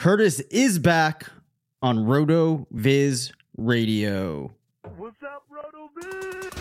Curtis 0.00 0.40
is 0.50 0.78
back 0.78 1.26
on 1.82 2.06
RotoViz 2.06 3.32
Radio. 3.58 4.50
What's 4.96 5.22
up, 5.22 5.44
RotoViz? 5.52 6.54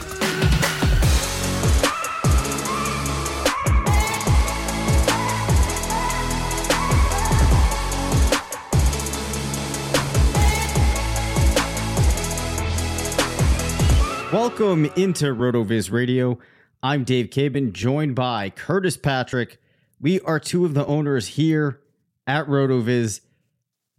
Welcome 14.33 14.83
into 14.97 15.27
RotoViz 15.27 15.93
Radio. 15.93 16.39
I'm 16.83 17.05
Dave 17.05 17.29
Caban, 17.29 17.71
joined 17.71 18.15
by 18.15 18.49
Curtis 18.49 18.97
Patrick. 18.97 19.61
We 20.01 20.19
are 20.19 20.41
two 20.41 20.65
of 20.65 20.73
the 20.73 20.85
owners 20.85 21.27
here 21.27 21.79
at 22.27 22.45
RotoViz. 22.47 23.21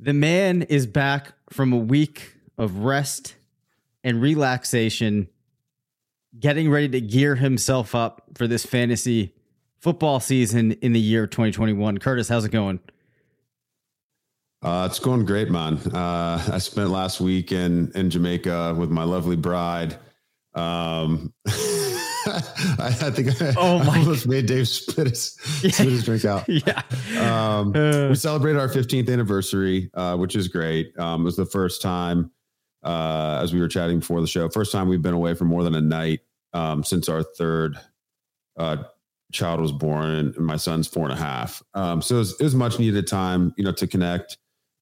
The 0.02 0.14
man 0.14 0.62
is 0.62 0.86
back 0.86 1.34
from 1.50 1.74
a 1.74 1.76
week 1.76 2.32
of 2.56 2.78
rest 2.78 3.34
and 4.02 4.22
relaxation, 4.22 5.28
getting 6.38 6.70
ready 6.70 6.88
to 6.88 7.02
gear 7.02 7.34
himself 7.34 7.94
up 7.94 8.22
for 8.34 8.46
this 8.46 8.64
fantasy 8.64 9.34
football 9.78 10.18
season 10.18 10.72
in 10.72 10.94
the 10.94 11.00
year 11.00 11.26
2021. 11.26 11.98
Curtis, 11.98 12.30
how's 12.30 12.46
it 12.46 12.50
going? 12.50 12.80
Uh, 14.62 14.88
it's 14.90 14.98
going 14.98 15.26
great, 15.26 15.50
man. 15.50 15.76
Uh, 15.92 16.48
I 16.50 16.56
spent 16.56 16.88
last 16.88 17.20
week 17.20 17.52
in 17.52 17.92
in 17.94 18.08
Jamaica 18.08 18.76
with 18.78 18.88
my 18.88 19.04
lovely 19.04 19.36
bride. 19.36 19.98
Um, 20.54 21.34
I, 22.78 22.86
I 23.02 23.10
think 23.10 23.40
I, 23.42 23.54
Oh 23.56 23.78
my- 23.84 23.96
I 23.96 23.98
almost 23.98 24.26
made 24.26 24.46
Dave 24.46 24.68
spit 24.68 25.08
his, 25.08 25.22
spit 25.32 25.74
his 25.74 26.04
drink 26.04 26.24
out. 26.24 26.44
yeah. 26.48 26.82
Um, 27.18 27.74
Uh. 27.74 28.08
we 28.08 28.14
celebrated 28.14 28.58
our 28.60 28.68
15th 28.68 29.10
anniversary, 29.10 29.90
uh, 29.94 30.16
which 30.16 30.36
is 30.36 30.48
great. 30.48 30.96
Um, 30.98 31.22
it 31.22 31.24
was 31.24 31.36
the 31.36 31.46
first 31.46 31.82
time, 31.82 32.30
uh, 32.82 33.40
as 33.42 33.52
we 33.52 33.60
were 33.60 33.68
chatting 33.68 33.98
before 34.00 34.20
the 34.20 34.26
show, 34.26 34.48
first 34.48 34.72
time 34.72 34.88
we've 34.88 35.02
been 35.02 35.14
away 35.14 35.34
for 35.34 35.44
more 35.44 35.62
than 35.64 35.74
a 35.74 35.80
night 35.80 36.20
um, 36.52 36.82
since 36.84 37.08
our 37.08 37.22
third 37.22 37.78
uh, 38.58 38.78
child 39.32 39.60
was 39.60 39.72
born, 39.72 40.08
and 40.10 40.36
my 40.38 40.56
son's 40.56 40.88
four 40.88 41.04
and 41.04 41.12
a 41.12 41.16
half. 41.22 41.62
Um, 41.74 42.02
so 42.02 42.16
it 42.16 42.18
was, 42.18 42.40
it 42.40 42.44
was 42.44 42.54
much 42.54 42.78
needed 42.78 43.06
time, 43.06 43.54
you 43.56 43.64
know, 43.64 43.72
to 43.72 43.86
connect. 43.86 44.36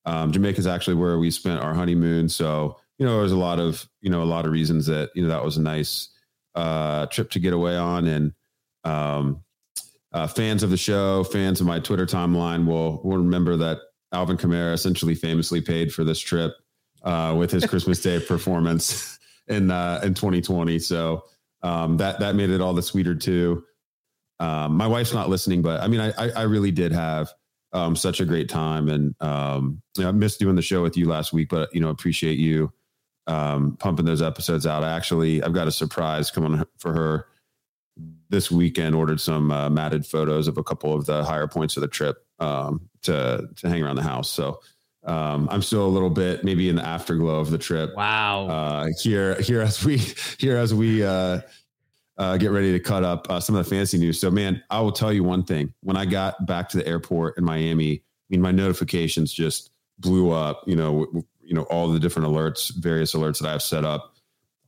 Um, 0.07 0.33
Jamaica 0.33 0.59
is 0.59 0.67
actually 0.67 0.95
where 0.95 1.19
we 1.19 1.31
spent 1.31 1.61
our 1.63 1.75
honeymoon, 1.75 2.29
so 2.29 2.79
you 2.99 3.05
know, 3.07 3.13
there 3.13 3.23
was 3.23 3.33
a 3.33 3.37
lot 3.37 3.61
of 3.61 3.87
you 4.01 4.11
know 4.11 4.23
a 4.23 4.25
lot 4.25 4.47
of 4.47 4.53
reasons 4.53 4.87
that 4.87 5.11
you 5.15 5.23
know 5.23 5.29
that 5.29 5.45
was 5.45 5.57
a 5.59 5.63
nice 5.63 6.09
uh, 6.59 7.07
trip 7.07 7.31
to 7.31 7.39
get 7.39 7.53
away 7.53 7.77
on, 7.77 8.07
and 8.09 8.33
um, 8.83 9.45
uh, 10.13 10.27
fans 10.27 10.63
of 10.65 10.71
the 10.71 10.77
show, 10.77 11.23
fans 11.23 11.61
of 11.61 11.67
my 11.67 11.79
Twitter 11.79 12.05
timeline 12.05 12.67
will 12.67 13.01
will 13.05 13.19
remember 13.19 13.57
that 13.57 13.79
Alvin 14.13 14.37
Kamara 14.37 14.73
essentially 14.73 15.15
famously 15.15 15.61
paid 15.61 15.93
for 15.93 16.03
this 16.03 16.19
trip 16.19 16.55
uh, 17.05 17.35
with 17.39 17.53
his 17.53 17.65
Christmas 17.65 18.01
Day 18.01 18.19
performance 18.27 19.19
in 19.47 19.71
uh, 19.71 20.01
in 20.03 20.15
2020. 20.15 20.81
So 20.81 21.25
um, 21.63 21.97
that 21.99 22.19
that 22.19 22.35
made 22.35 22.51
it 22.51 22.61
all 22.61 22.75
the 22.75 22.83
sweeter 22.83 23.15
too. 23.15 23.65
Um, 24.41 24.77
my 24.77 24.87
wife's 24.87 25.15
not 25.15 25.29
listening, 25.29 25.63
but 25.63 25.81
I 25.81 25.87
mean, 25.87 26.01
I 26.01 26.11
I, 26.19 26.31
I 26.31 26.43
really 26.43 26.73
did 26.73 26.91
have 26.91 27.33
um, 27.73 27.95
such 27.95 28.21
a 28.21 28.25
great 28.25 28.49
time, 28.49 28.89
and 28.89 29.15
um, 29.21 29.81
you 29.97 30.03
know, 30.03 30.09
I 30.09 30.13
missed 30.13 30.41
doing 30.41 30.57
the 30.57 30.63
show 30.63 30.83
with 30.83 30.97
you 30.97 31.07
last 31.07 31.33
week, 31.33 31.51
but 31.51 31.73
you 31.73 31.81
know, 31.81 31.91
appreciate 31.91 32.39
you 32.39 32.73
um, 33.29 33.77
pumping 33.79 34.07
those 34.07 34.23
episodes 34.23 34.67
out. 34.67 34.83
I 34.83 34.97
actually 34.97 35.43
I've 35.43 35.53
got 35.53 35.69
a 35.69 35.73
surprise 35.73 36.31
coming 36.31 36.65
for 36.79 36.93
her 36.93 37.27
this 38.31 38.51
weekend. 38.51 38.95
Ordered 38.95 39.21
some 39.21 39.53
uh, 39.53 39.69
matted 39.69 40.07
photos 40.07 40.49
of 40.49 40.59
a 40.59 40.65
couple 40.65 40.95
of 40.95 41.07
the 41.07 41.25
higher 41.25 41.47
points 41.47 41.77
of 41.77 41.83
the 41.83 41.89
trip 41.89 42.25
um, 42.41 42.89
to 43.03 43.49
to 43.57 43.69
hang 43.69 43.83
around 43.83 43.97
the 43.97 44.03
house. 44.03 44.31
So 44.31 44.61
um, 45.05 45.49
I'm 45.51 45.63
still 45.63 45.87
a 45.87 45.89
little 45.89 46.11
bit 46.11 46.45
maybe 46.45 46.69
in 46.69 46.77
the 46.77 46.87
afterglow 46.87 47.39
of 47.39 47.51
the 47.51 47.59
trip. 47.59 47.95
Wow. 47.95 48.49
Uh, 48.49 48.89
here 49.01 49.41
here 49.41 49.61
as 49.61 49.85
we 49.85 49.99
here 50.39 50.57
as 50.57 50.75
we 50.75 51.05
uh, 51.05 51.41
uh, 52.17 52.37
get 52.37 52.51
ready 52.51 52.73
to 52.73 52.81
cut 52.81 53.05
up 53.05 53.27
uh, 53.31 53.41
some 53.41 53.55
of 53.55 53.65
the 53.65 53.71
fancy 53.71 53.99
news. 53.99 54.21
So 54.21 54.31
man, 54.31 54.63
I 54.71 54.81
will 54.81 54.93
tell 54.93 55.13
you 55.13 55.23
one 55.23 55.45
thing. 55.45 55.73
When 55.83 55.97
I 55.97 56.05
got 56.05 56.47
back 56.47 56.69
to 56.71 56.79
the 56.79 56.87
airport 56.87 57.39
in 57.39 57.45
Miami, 57.45 57.93
I 57.93 58.01
mean 58.31 58.41
my 58.41 58.53
notifications 58.53 59.33
just 59.33 59.71
blew 59.99 60.31
up. 60.31 60.63
You 60.67 60.77
know, 60.77 61.25
you 61.49 61.55
know 61.55 61.63
all 61.63 61.89
the 61.89 61.99
different 61.99 62.29
alerts, 62.29 62.77
various 62.77 63.15
alerts 63.15 63.41
that 63.41 63.49
I 63.49 63.53
have 63.53 63.63
set 63.63 63.85
up. 63.85 64.15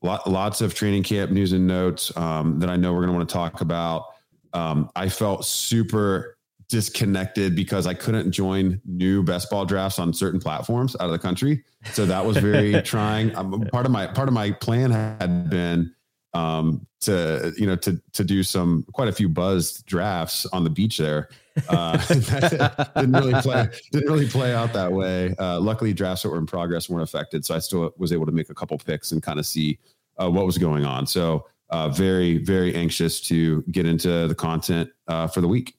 Lot, 0.03 0.29
lots 0.29 0.63
of 0.63 0.75
training 0.75 1.03
camp 1.03 1.31
news 1.31 1.53
and 1.53 1.67
notes 1.67 2.17
um, 2.17 2.59
that 2.61 2.71
I 2.71 2.77
know 2.77 2.95
we're 2.95 3.01
going 3.01 3.13
to 3.13 3.17
want 3.17 3.29
to 3.29 3.33
talk 3.33 3.61
about. 3.61 4.07
Um, 4.55 4.91
I 4.97 5.11
felt 5.11 5.45
super 5.45 6.39
disconnected 6.71 7.55
because 7.55 7.87
I 7.87 7.93
couldn't 7.93 8.31
join 8.33 8.81
new 8.87 9.23
best 9.23 9.51
ball 9.51 9.67
drafts 9.67 9.99
on 9.99 10.15
certain 10.15 10.41
platforms 10.41 10.97
out 10.99 11.07
of 11.07 11.11
the 11.11 11.19
country. 11.19 11.65
So 11.93 12.07
that 12.07 12.25
was 12.25 12.39
very 12.39 12.81
trying. 12.83 13.37
Um, 13.37 13.69
part 13.71 13.85
of 13.85 13.93
my 13.93 14.07
part 14.07 14.29
of 14.29 14.35
my 14.35 14.53
plan 14.53 14.91
had 14.91 15.51
been 15.51 15.95
um, 16.35 16.87
to 17.01 17.53
you 17.57 17.67
know 17.67 17.77
to 17.77 18.01
to 18.13 18.25
do 18.25 18.43
some 18.43 18.85
quite 18.93 19.09
a 19.09 19.13
few 19.13 19.29
buzzed 19.29 19.87
drafts 19.87 20.47
on 20.47 20.65
the 20.65 20.71
beach 20.71 20.99
there. 20.99 21.29
Uh, 21.69 21.97
didn't 22.97 23.13
really 23.13 23.41
play 23.43 23.69
didn't 23.93 24.11
really 24.11 24.29
play 24.29 24.55
out 24.55 24.73
that 24.73 24.93
way. 24.93 25.35
Uh, 25.39 25.59
luckily, 25.61 25.93
drafts 25.93 26.23
that 26.23 26.29
were 26.29 26.39
in 26.39 26.47
progress 26.47 26.89
weren't 26.89 27.03
affected, 27.03 27.45
so 27.45 27.55
I 27.55 27.59
still 27.59 27.93
was 27.97 28.13
able 28.13 28.27
to 28.27 28.33
make 28.33 28.51
a 28.51 28.55
couple 28.55 28.79
picks 28.79 29.13
and 29.13 29.23
kind 29.23 29.39
of 29.39 29.47
see 29.47 29.79
uh, 30.21 30.31
what 30.31 30.47
was 30.47 30.59
going 30.59 30.85
on. 30.85 31.07
So 31.07 31.47
uh, 31.71 31.89
very 31.89 32.39
very 32.39 32.75
anxious 32.75 33.21
to 33.23 33.63
get 33.71 33.87
into 33.87 34.29
the 34.29 34.35
content 34.35 34.91
uh, 35.09 35.27
for 35.27 35.41
the 35.41 35.49
week. 35.49 35.75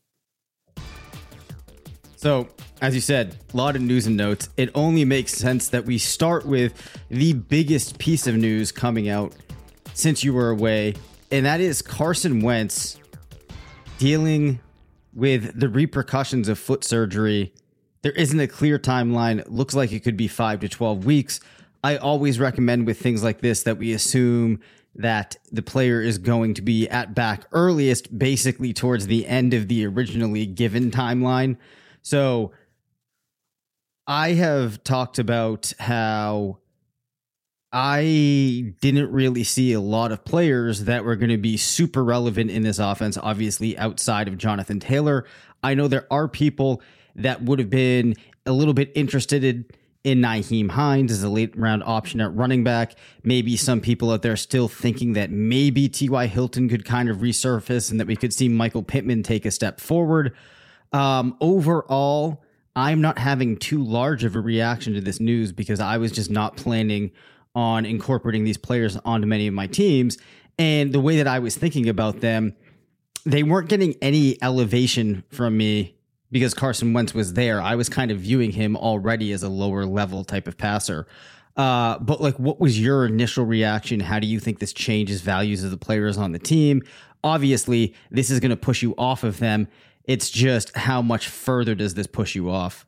So, 2.21 2.49
as 2.81 2.93
you 2.93 3.01
said, 3.01 3.35
a 3.51 3.57
lot 3.57 3.75
of 3.75 3.81
news 3.81 4.05
and 4.05 4.15
notes. 4.15 4.49
It 4.55 4.69
only 4.75 5.05
makes 5.05 5.33
sense 5.33 5.69
that 5.69 5.85
we 5.85 5.97
start 5.97 6.45
with 6.45 6.73
the 7.09 7.33
biggest 7.33 7.97
piece 7.97 8.27
of 8.27 8.35
news 8.35 8.71
coming 8.71 9.09
out 9.09 9.33
since 9.93 10.23
you 10.23 10.33
were 10.33 10.49
away, 10.49 10.95
and 11.31 11.45
that 11.45 11.61
is 11.61 11.81
Carson 11.81 12.41
Wentz 12.41 12.99
dealing 13.97 14.59
with 15.13 15.59
the 15.59 15.69
repercussions 15.69 16.47
of 16.47 16.57
foot 16.57 16.83
surgery. 16.83 17.53
There 18.01 18.11
isn't 18.13 18.39
a 18.39 18.47
clear 18.47 18.79
timeline. 18.79 19.43
Looks 19.47 19.75
like 19.75 19.91
it 19.91 19.99
could 20.01 20.17
be 20.17 20.27
five 20.27 20.59
to 20.61 20.69
12 20.69 21.05
weeks. 21.05 21.39
I 21.83 21.97
always 21.97 22.39
recommend 22.39 22.85
with 22.87 22.99
things 22.99 23.23
like 23.23 23.41
this 23.41 23.63
that 23.63 23.77
we 23.77 23.93
assume 23.93 24.59
that 24.95 25.37
the 25.51 25.61
player 25.61 26.01
is 26.01 26.17
going 26.17 26.53
to 26.55 26.61
be 26.61 26.87
at 26.89 27.15
back 27.15 27.45
earliest, 27.51 28.17
basically 28.17 28.73
towards 28.73 29.07
the 29.07 29.25
end 29.25 29.53
of 29.53 29.67
the 29.67 29.85
originally 29.85 30.45
given 30.45 30.91
timeline. 30.91 31.57
So 32.01 32.51
I 34.05 34.33
have 34.33 34.83
talked 34.83 35.19
about 35.19 35.73
how 35.79 36.57
I 37.73 38.73
didn't 38.81 39.11
really 39.11 39.45
see 39.45 39.71
a 39.71 39.79
lot 39.79 40.11
of 40.11 40.25
players 40.25 40.85
that 40.85 41.05
were 41.05 41.15
going 41.15 41.29
to 41.29 41.37
be 41.37 41.55
super 41.55 42.03
relevant 42.03 42.51
in 42.51 42.63
this 42.63 42.79
offense, 42.79 43.17
obviously 43.17 43.77
outside 43.77 44.27
of 44.27 44.37
Jonathan 44.37 44.79
Taylor. 44.79 45.25
I 45.63 45.73
know 45.73 45.87
there 45.87 46.07
are 46.11 46.27
people 46.27 46.81
that 47.15 47.43
would 47.43 47.59
have 47.59 47.69
been 47.69 48.15
a 48.45 48.51
little 48.51 48.73
bit 48.73 48.91
interested 48.93 49.43
in, 49.45 49.65
in 50.03 50.19
Nyheim 50.19 50.71
Hines 50.71 51.13
as 51.13 51.23
a 51.23 51.29
late 51.29 51.57
round 51.57 51.83
option 51.83 52.19
at 52.19 52.35
running 52.35 52.65
back. 52.65 52.95
Maybe 53.23 53.55
some 53.55 53.79
people 53.79 54.11
out 54.11 54.21
there 54.21 54.35
still 54.35 54.67
thinking 54.67 55.13
that 55.13 55.31
maybe 55.31 55.87
T.Y. 55.87 56.27
Hilton 56.27 56.67
could 56.67 56.83
kind 56.83 57.09
of 57.09 57.17
resurface 57.17 57.89
and 57.89 58.01
that 58.01 58.07
we 58.07 58.17
could 58.17 58.33
see 58.33 58.49
Michael 58.49 58.83
Pittman 58.83 59.23
take 59.23 59.45
a 59.45 59.51
step 59.51 59.79
forward. 59.79 60.33
Um, 60.91 61.37
overall, 61.39 62.43
I'm 62.75 62.99
not 62.99 63.17
having 63.17 63.55
too 63.55 63.81
large 63.81 64.25
of 64.25 64.35
a 64.35 64.41
reaction 64.41 64.93
to 64.93 65.01
this 65.01 65.21
news 65.21 65.53
because 65.53 65.79
I 65.79 65.97
was 65.97 66.11
just 66.11 66.29
not 66.29 66.57
planning 66.57 67.11
on 67.55 67.85
incorporating 67.85 68.43
these 68.43 68.57
players 68.57 68.97
onto 69.05 69.27
many 69.27 69.47
of 69.47 69.53
my 69.53 69.67
teams. 69.67 70.17
And 70.57 70.93
the 70.93 70.99
way 70.99 71.17
that 71.17 71.27
I 71.27 71.39
was 71.39 71.55
thinking 71.55 71.89
about 71.89 72.21
them, 72.21 72.55
they 73.25 73.43
weren't 73.43 73.69
getting 73.69 73.95
any 74.01 74.41
elevation 74.41 75.23
from 75.29 75.57
me 75.57 75.95
because 76.31 76.53
Carson 76.53 76.93
Wentz 76.93 77.13
was 77.13 77.33
there. 77.33 77.61
I 77.61 77.75
was 77.75 77.89
kind 77.89 78.11
of 78.11 78.19
viewing 78.19 78.51
him 78.51 78.75
already 78.77 79.31
as 79.31 79.43
a 79.43 79.49
lower 79.49 79.85
level 79.85 80.23
type 80.23 80.47
of 80.47 80.57
passer. 80.57 81.07
Uh, 81.57 81.99
but 81.99 82.21
like, 82.21 82.39
what 82.39 82.59
was 82.59 82.79
your 82.79 83.05
initial 83.05 83.45
reaction? 83.45 83.99
How 83.99 84.19
do 84.19 84.27
you 84.27 84.39
think 84.39 84.59
this 84.59 84.73
changes 84.73 85.21
values 85.21 85.63
of 85.63 85.71
the 85.71 85.77
players 85.77 86.17
on 86.17 86.31
the 86.31 86.39
team? 86.39 86.81
Obviously, 87.23 87.93
this 88.09 88.29
is 88.29 88.39
going 88.39 88.51
to 88.51 88.57
push 88.57 88.81
you 88.81 88.95
off 88.97 89.23
of 89.23 89.39
them. 89.39 89.67
It's 90.05 90.29
just 90.29 90.75
how 90.75 91.01
much 91.01 91.27
further 91.27 91.75
does 91.75 91.93
this 91.93 92.07
push 92.07 92.33
you 92.35 92.49
off? 92.49 92.85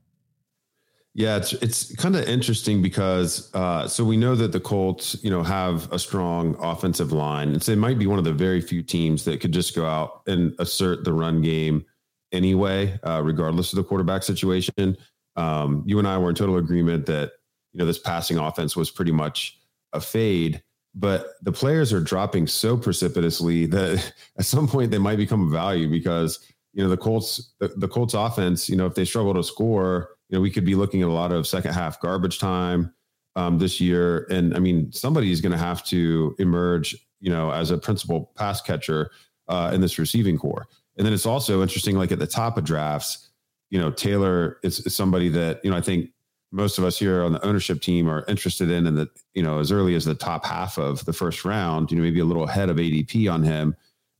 Yeah, 1.15 1.37
it's 1.37 1.53
it's 1.53 1.95
kind 1.95 2.15
of 2.15 2.27
interesting 2.27 2.81
because 2.81 3.53
uh, 3.53 3.87
so 3.87 4.03
we 4.03 4.17
know 4.17 4.33
that 4.35 4.51
the 4.51 4.59
Colts, 4.59 5.15
you 5.23 5.29
know, 5.29 5.43
have 5.43 5.91
a 5.91 5.99
strong 5.99 6.55
offensive 6.59 7.11
line, 7.11 7.49
and 7.49 7.61
so 7.61 7.71
they 7.71 7.77
might 7.77 7.99
be 7.99 8.07
one 8.07 8.17
of 8.17 8.25
the 8.25 8.33
very 8.33 8.61
few 8.61 8.81
teams 8.81 9.23
that 9.25 9.39
could 9.39 9.51
just 9.51 9.75
go 9.75 9.85
out 9.85 10.23
and 10.25 10.55
assert 10.57 11.03
the 11.03 11.13
run 11.13 11.43
game 11.43 11.85
anyway, 12.31 12.99
uh, 13.03 13.21
regardless 13.23 13.71
of 13.71 13.77
the 13.77 13.83
quarterback 13.83 14.23
situation. 14.23 14.97
Um, 15.35 15.83
you 15.85 15.99
and 15.99 16.07
I 16.07 16.17
were 16.17 16.29
in 16.29 16.35
total 16.35 16.57
agreement 16.57 17.05
that 17.05 17.33
you 17.73 17.77
know 17.77 17.85
this 17.85 17.99
passing 17.99 18.39
offense 18.39 18.75
was 18.75 18.89
pretty 18.89 19.11
much 19.11 19.59
a 19.93 20.01
fade, 20.01 20.63
but 20.95 21.33
the 21.43 21.51
players 21.51 21.93
are 21.93 22.01
dropping 22.01 22.47
so 22.47 22.75
precipitously 22.75 23.67
that 23.67 24.13
at 24.39 24.45
some 24.45 24.67
point 24.67 24.89
they 24.89 24.97
might 24.97 25.17
become 25.17 25.47
a 25.47 25.51
value 25.51 25.87
because 25.87 26.39
you 26.73 26.83
know 26.83 26.89
the 26.89 26.97
Colts 26.97 27.53
the, 27.59 27.67
the 27.67 27.87
Colts 27.87 28.15
offense, 28.15 28.67
you 28.67 28.75
know, 28.75 28.87
if 28.87 28.95
they 28.95 29.05
struggle 29.05 29.35
to 29.35 29.43
score 29.43 30.09
you 30.33 30.39
know, 30.39 30.41
we 30.41 30.49
could 30.49 30.65
be 30.65 30.73
looking 30.73 31.03
at 31.03 31.07
a 31.07 31.11
lot 31.11 31.31
of 31.31 31.45
second 31.45 31.73
half 31.73 32.01
garbage 32.01 32.39
time 32.39 32.91
um, 33.35 33.59
this 33.59 33.79
year. 33.79 34.25
And 34.31 34.55
I 34.55 34.59
mean, 34.59 34.91
somebody 34.91 35.31
is 35.31 35.41
going 35.41 35.51
to 35.51 35.59
have 35.59 35.83
to 35.85 36.35
emerge, 36.39 36.95
you 37.19 37.29
know, 37.29 37.51
as 37.51 37.69
a 37.69 37.77
principal 37.77 38.31
pass 38.35 38.59
catcher 38.59 39.11
uh, 39.47 39.69
in 39.71 39.79
this 39.79 39.99
receiving 39.99 40.39
corps. 40.39 40.65
And 40.97 41.05
then 41.05 41.13
it's 41.13 41.27
also 41.27 41.61
interesting, 41.61 41.99
like 41.99 42.11
at 42.11 42.17
the 42.17 42.25
top 42.25 42.57
of 42.57 42.63
drafts, 42.63 43.29
you 43.69 43.79
know, 43.79 43.91
Taylor 43.91 44.57
is, 44.63 44.79
is 44.79 44.95
somebody 44.95 45.29
that, 45.29 45.63
you 45.63 45.69
know, 45.69 45.77
I 45.77 45.81
think 45.81 46.09
most 46.51 46.79
of 46.79 46.83
us 46.83 46.97
here 46.97 47.23
on 47.23 47.33
the 47.33 47.45
ownership 47.45 47.79
team 47.79 48.09
are 48.09 48.25
interested 48.27 48.71
in, 48.71 48.87
and 48.87 48.97
that, 48.97 49.09
you 49.35 49.43
know, 49.43 49.59
as 49.59 49.71
early 49.71 49.93
as 49.93 50.03
the 50.03 50.15
top 50.15 50.47
half 50.47 50.79
of 50.79 51.05
the 51.05 51.13
first 51.13 51.45
round, 51.45 51.91
you 51.91 51.97
know, 51.97 52.01
maybe 52.01 52.21
a 52.21 52.25
little 52.25 52.45
ahead 52.45 52.71
of 52.71 52.77
ADP 52.77 53.31
on 53.31 53.43
him. 53.43 53.75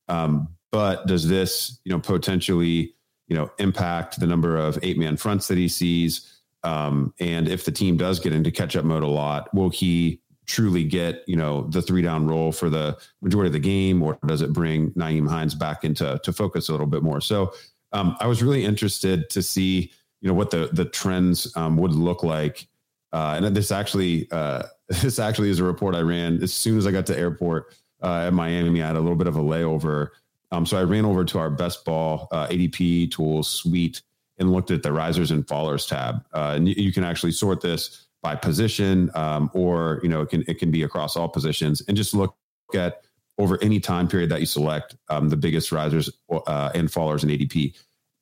Um, 0.09 0.47
but 0.71 1.07
does 1.07 1.27
this, 1.27 1.79
you 1.85 1.91
know, 1.91 1.99
potentially, 1.99 2.93
you 3.33 3.39
know, 3.39 3.49
impact 3.57 4.19
the 4.19 4.27
number 4.27 4.57
of 4.57 4.77
eight 4.83 4.95
man 4.95 5.17
fronts 5.17 5.47
that 5.47 5.57
he 5.57 5.67
sees. 5.67 6.39
Um, 6.63 7.15
and 7.19 7.47
if 7.47 7.65
the 7.65 7.71
team 7.71 7.97
does 7.97 8.19
get 8.19 8.31
into 8.31 8.51
catch 8.51 8.75
up 8.75 8.85
mode 8.85 9.01
a 9.01 9.07
lot, 9.07 9.51
will 9.55 9.71
he 9.71 10.21
truly 10.45 10.83
get, 10.83 11.23
you 11.25 11.35
know, 11.35 11.63
the 11.69 11.81
three 11.81 12.03
down 12.03 12.27
role 12.27 12.51
for 12.51 12.69
the 12.69 12.95
majority 13.23 13.47
of 13.47 13.53
the 13.53 13.57
game, 13.57 14.03
or 14.03 14.19
does 14.27 14.43
it 14.43 14.53
bring 14.53 14.91
Nyheim 14.91 15.27
Hines 15.27 15.55
back 15.55 15.83
into 15.83 16.21
to 16.23 16.31
focus 16.31 16.69
a 16.69 16.73
little 16.73 16.85
bit 16.85 17.01
more? 17.01 17.19
So 17.21 17.51
um, 17.91 18.15
I 18.19 18.27
was 18.27 18.43
really 18.43 18.63
interested 18.63 19.31
to 19.31 19.41
see, 19.41 19.91
you 20.21 20.27
know, 20.27 20.35
what 20.35 20.51
the 20.51 20.69
the 20.71 20.85
trends 20.85 21.51
um, 21.57 21.75
would 21.77 21.93
look 21.93 22.21
like. 22.21 22.67
Uh, 23.13 23.33
and 23.41 23.55
this 23.55 23.71
actually, 23.71 24.27
uh, 24.29 24.61
this 24.89 25.17
actually 25.17 25.49
is 25.49 25.57
a 25.57 25.63
report 25.63 25.95
I 25.95 26.01
ran 26.01 26.43
as 26.43 26.53
soon 26.53 26.77
as 26.77 26.85
I 26.85 26.91
got 26.91 27.07
to 27.07 27.17
airport 27.17 27.73
uh, 28.03 28.27
at 28.27 28.33
Miami. 28.33 28.83
I 28.83 28.85
had 28.85 28.95
a 28.95 28.99
little 28.99 29.15
bit 29.15 29.27
of 29.27 29.37
a 29.37 29.41
layover 29.41 30.09
um, 30.53 30.67
so 30.67 30.77
I 30.77 30.83
ran 30.83 31.03
over 31.03 31.25
to 31.25 31.39
our 31.39 31.49
best 31.49 31.83
ball 31.83 32.27
uh, 32.31 32.47
ADP 32.47 33.09
tools 33.11 33.49
suite 33.49 34.03
and 34.37 34.53
looked 34.53 34.69
at 34.69 34.83
the 34.83 34.93
risers 34.93 35.31
and 35.31 35.45
fallers 35.47 35.87
tab. 35.87 36.23
Uh, 36.31 36.53
and 36.55 36.69
you, 36.69 36.93
can 36.93 37.03
actually 37.03 37.31
sort 37.31 37.59
this 37.59 38.05
by 38.21 38.35
position, 38.35 39.09
um, 39.15 39.49
or 39.53 39.99
you 40.03 40.09
know, 40.09 40.21
it 40.21 40.29
can 40.29 40.43
it 40.47 40.59
can 40.59 40.69
be 40.69 40.83
across 40.83 41.17
all 41.17 41.27
positions, 41.27 41.81
and 41.87 41.97
just 41.97 42.13
look 42.13 42.35
at 42.75 43.01
over 43.39 43.61
any 43.63 43.79
time 43.79 44.07
period 44.07 44.29
that 44.29 44.41
you 44.41 44.45
select 44.45 44.95
um, 45.09 45.27
the 45.27 45.35
biggest 45.35 45.71
risers 45.71 46.07
uh, 46.31 46.69
and 46.75 46.89
fallers 46.89 47.23
in 47.23 47.29
ADP. 47.29 47.75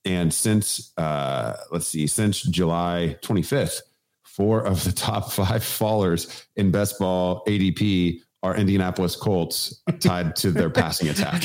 And 0.06 0.34
since 0.34 0.94
uh, 0.98 1.58
let's 1.70 1.88
see, 1.88 2.08
since 2.08 2.42
July 2.44 3.18
25th, 3.22 3.82
four 4.24 4.62
of 4.66 4.86
the 4.86 4.92
top 4.94 5.34
five 5.34 5.64
fallers 5.64 6.46
in 6.56 6.72
best 6.72 6.98
ball 6.98 7.44
ADP 7.46 8.22
are 8.44 8.56
Indianapolis 8.56 9.16
Colts 9.16 9.82
tied 10.00 10.36
to 10.38 10.52
their 10.52 10.70
passing 10.82 11.10
attack. 11.10 11.44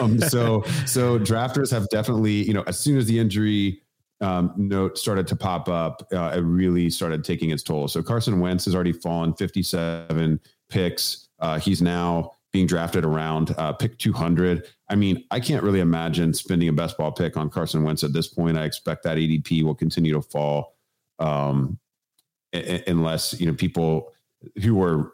Um, 0.00 0.18
so, 0.18 0.62
so 0.86 1.18
drafters 1.18 1.70
have 1.70 1.88
definitely, 1.90 2.42
you 2.46 2.54
know, 2.54 2.64
as 2.66 2.78
soon 2.78 2.96
as 2.96 3.06
the 3.06 3.18
injury 3.18 3.82
um, 4.20 4.52
note 4.56 4.96
started 4.96 5.26
to 5.26 5.36
pop 5.36 5.68
up, 5.68 6.06
uh, 6.12 6.32
it 6.34 6.40
really 6.40 6.88
started 6.88 7.22
taking 7.22 7.50
its 7.50 7.62
toll. 7.62 7.86
So 7.88 8.02
Carson 8.02 8.40
Wentz 8.40 8.64
has 8.64 8.74
already 8.74 8.92
fallen 8.92 9.34
57 9.34 10.40
picks. 10.70 11.28
Uh, 11.38 11.58
he's 11.58 11.82
now 11.82 12.32
being 12.52 12.66
drafted 12.66 13.04
around 13.04 13.54
uh, 13.58 13.74
pick 13.74 13.98
200. 13.98 14.66
I 14.88 14.94
mean, 14.94 15.24
I 15.30 15.40
can't 15.40 15.62
really 15.62 15.80
imagine 15.80 16.32
spending 16.32 16.68
a 16.68 16.72
best 16.72 16.96
ball 16.96 17.12
pick 17.12 17.36
on 17.36 17.50
Carson 17.50 17.82
Wentz 17.82 18.02
at 18.02 18.14
this 18.14 18.28
point. 18.28 18.56
I 18.56 18.64
expect 18.64 19.02
that 19.02 19.18
ADP 19.18 19.62
will 19.62 19.74
continue 19.74 20.14
to 20.14 20.22
fall 20.22 20.76
um, 21.18 21.78
unless, 22.52 23.38
you 23.38 23.46
know, 23.46 23.52
people 23.52 24.12
who 24.62 24.82
are 24.82 25.12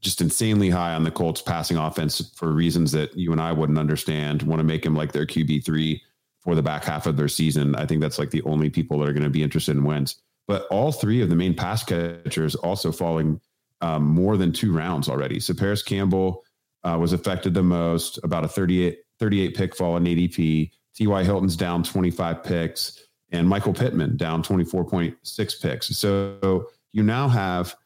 just 0.00 0.20
insanely 0.20 0.70
high 0.70 0.94
on 0.94 1.04
the 1.04 1.10
Colts 1.10 1.42
passing 1.42 1.76
offense 1.76 2.32
for 2.34 2.52
reasons 2.52 2.92
that 2.92 3.16
you 3.16 3.32
and 3.32 3.40
I 3.40 3.52
wouldn't 3.52 3.78
understand. 3.78 4.42
Want 4.42 4.60
to 4.60 4.64
make 4.64 4.84
him 4.84 4.94
like 4.94 5.12
their 5.12 5.26
QB 5.26 5.64
three 5.64 6.02
for 6.40 6.54
the 6.54 6.62
back 6.62 6.84
half 6.84 7.06
of 7.06 7.16
their 7.16 7.28
season. 7.28 7.74
I 7.74 7.86
think 7.86 8.00
that's 8.00 8.18
like 8.18 8.30
the 8.30 8.42
only 8.42 8.70
people 8.70 8.98
that 8.98 9.08
are 9.08 9.12
going 9.12 9.24
to 9.24 9.30
be 9.30 9.42
interested 9.42 9.76
in 9.76 9.84
Wentz. 9.84 10.16
But 10.48 10.66
all 10.70 10.90
three 10.90 11.20
of 11.20 11.28
the 11.28 11.36
main 11.36 11.54
pass 11.54 11.84
catchers 11.84 12.54
also 12.54 12.92
falling 12.92 13.40
um, 13.82 14.04
more 14.04 14.36
than 14.36 14.52
two 14.52 14.72
rounds 14.72 15.08
already. 15.08 15.38
So 15.38 15.54
Parris 15.54 15.82
Campbell 15.82 16.44
uh, 16.82 16.96
was 16.98 17.12
affected 17.12 17.54
the 17.54 17.62
most, 17.62 18.18
about 18.22 18.44
a 18.44 18.48
38, 18.48 18.98
38 19.18 19.56
pick 19.56 19.76
fall 19.76 19.96
in 19.96 20.04
ADP. 20.04 20.70
T.Y. 20.94 21.24
Hilton's 21.24 21.56
down 21.56 21.82
25 21.82 22.42
picks, 22.42 23.06
and 23.30 23.48
Michael 23.48 23.72
Pittman 23.72 24.16
down 24.16 24.42
24.6 24.42 25.62
picks. 25.62 25.96
So 25.96 26.68
you 26.92 27.02
now 27.02 27.28
have 27.28 27.76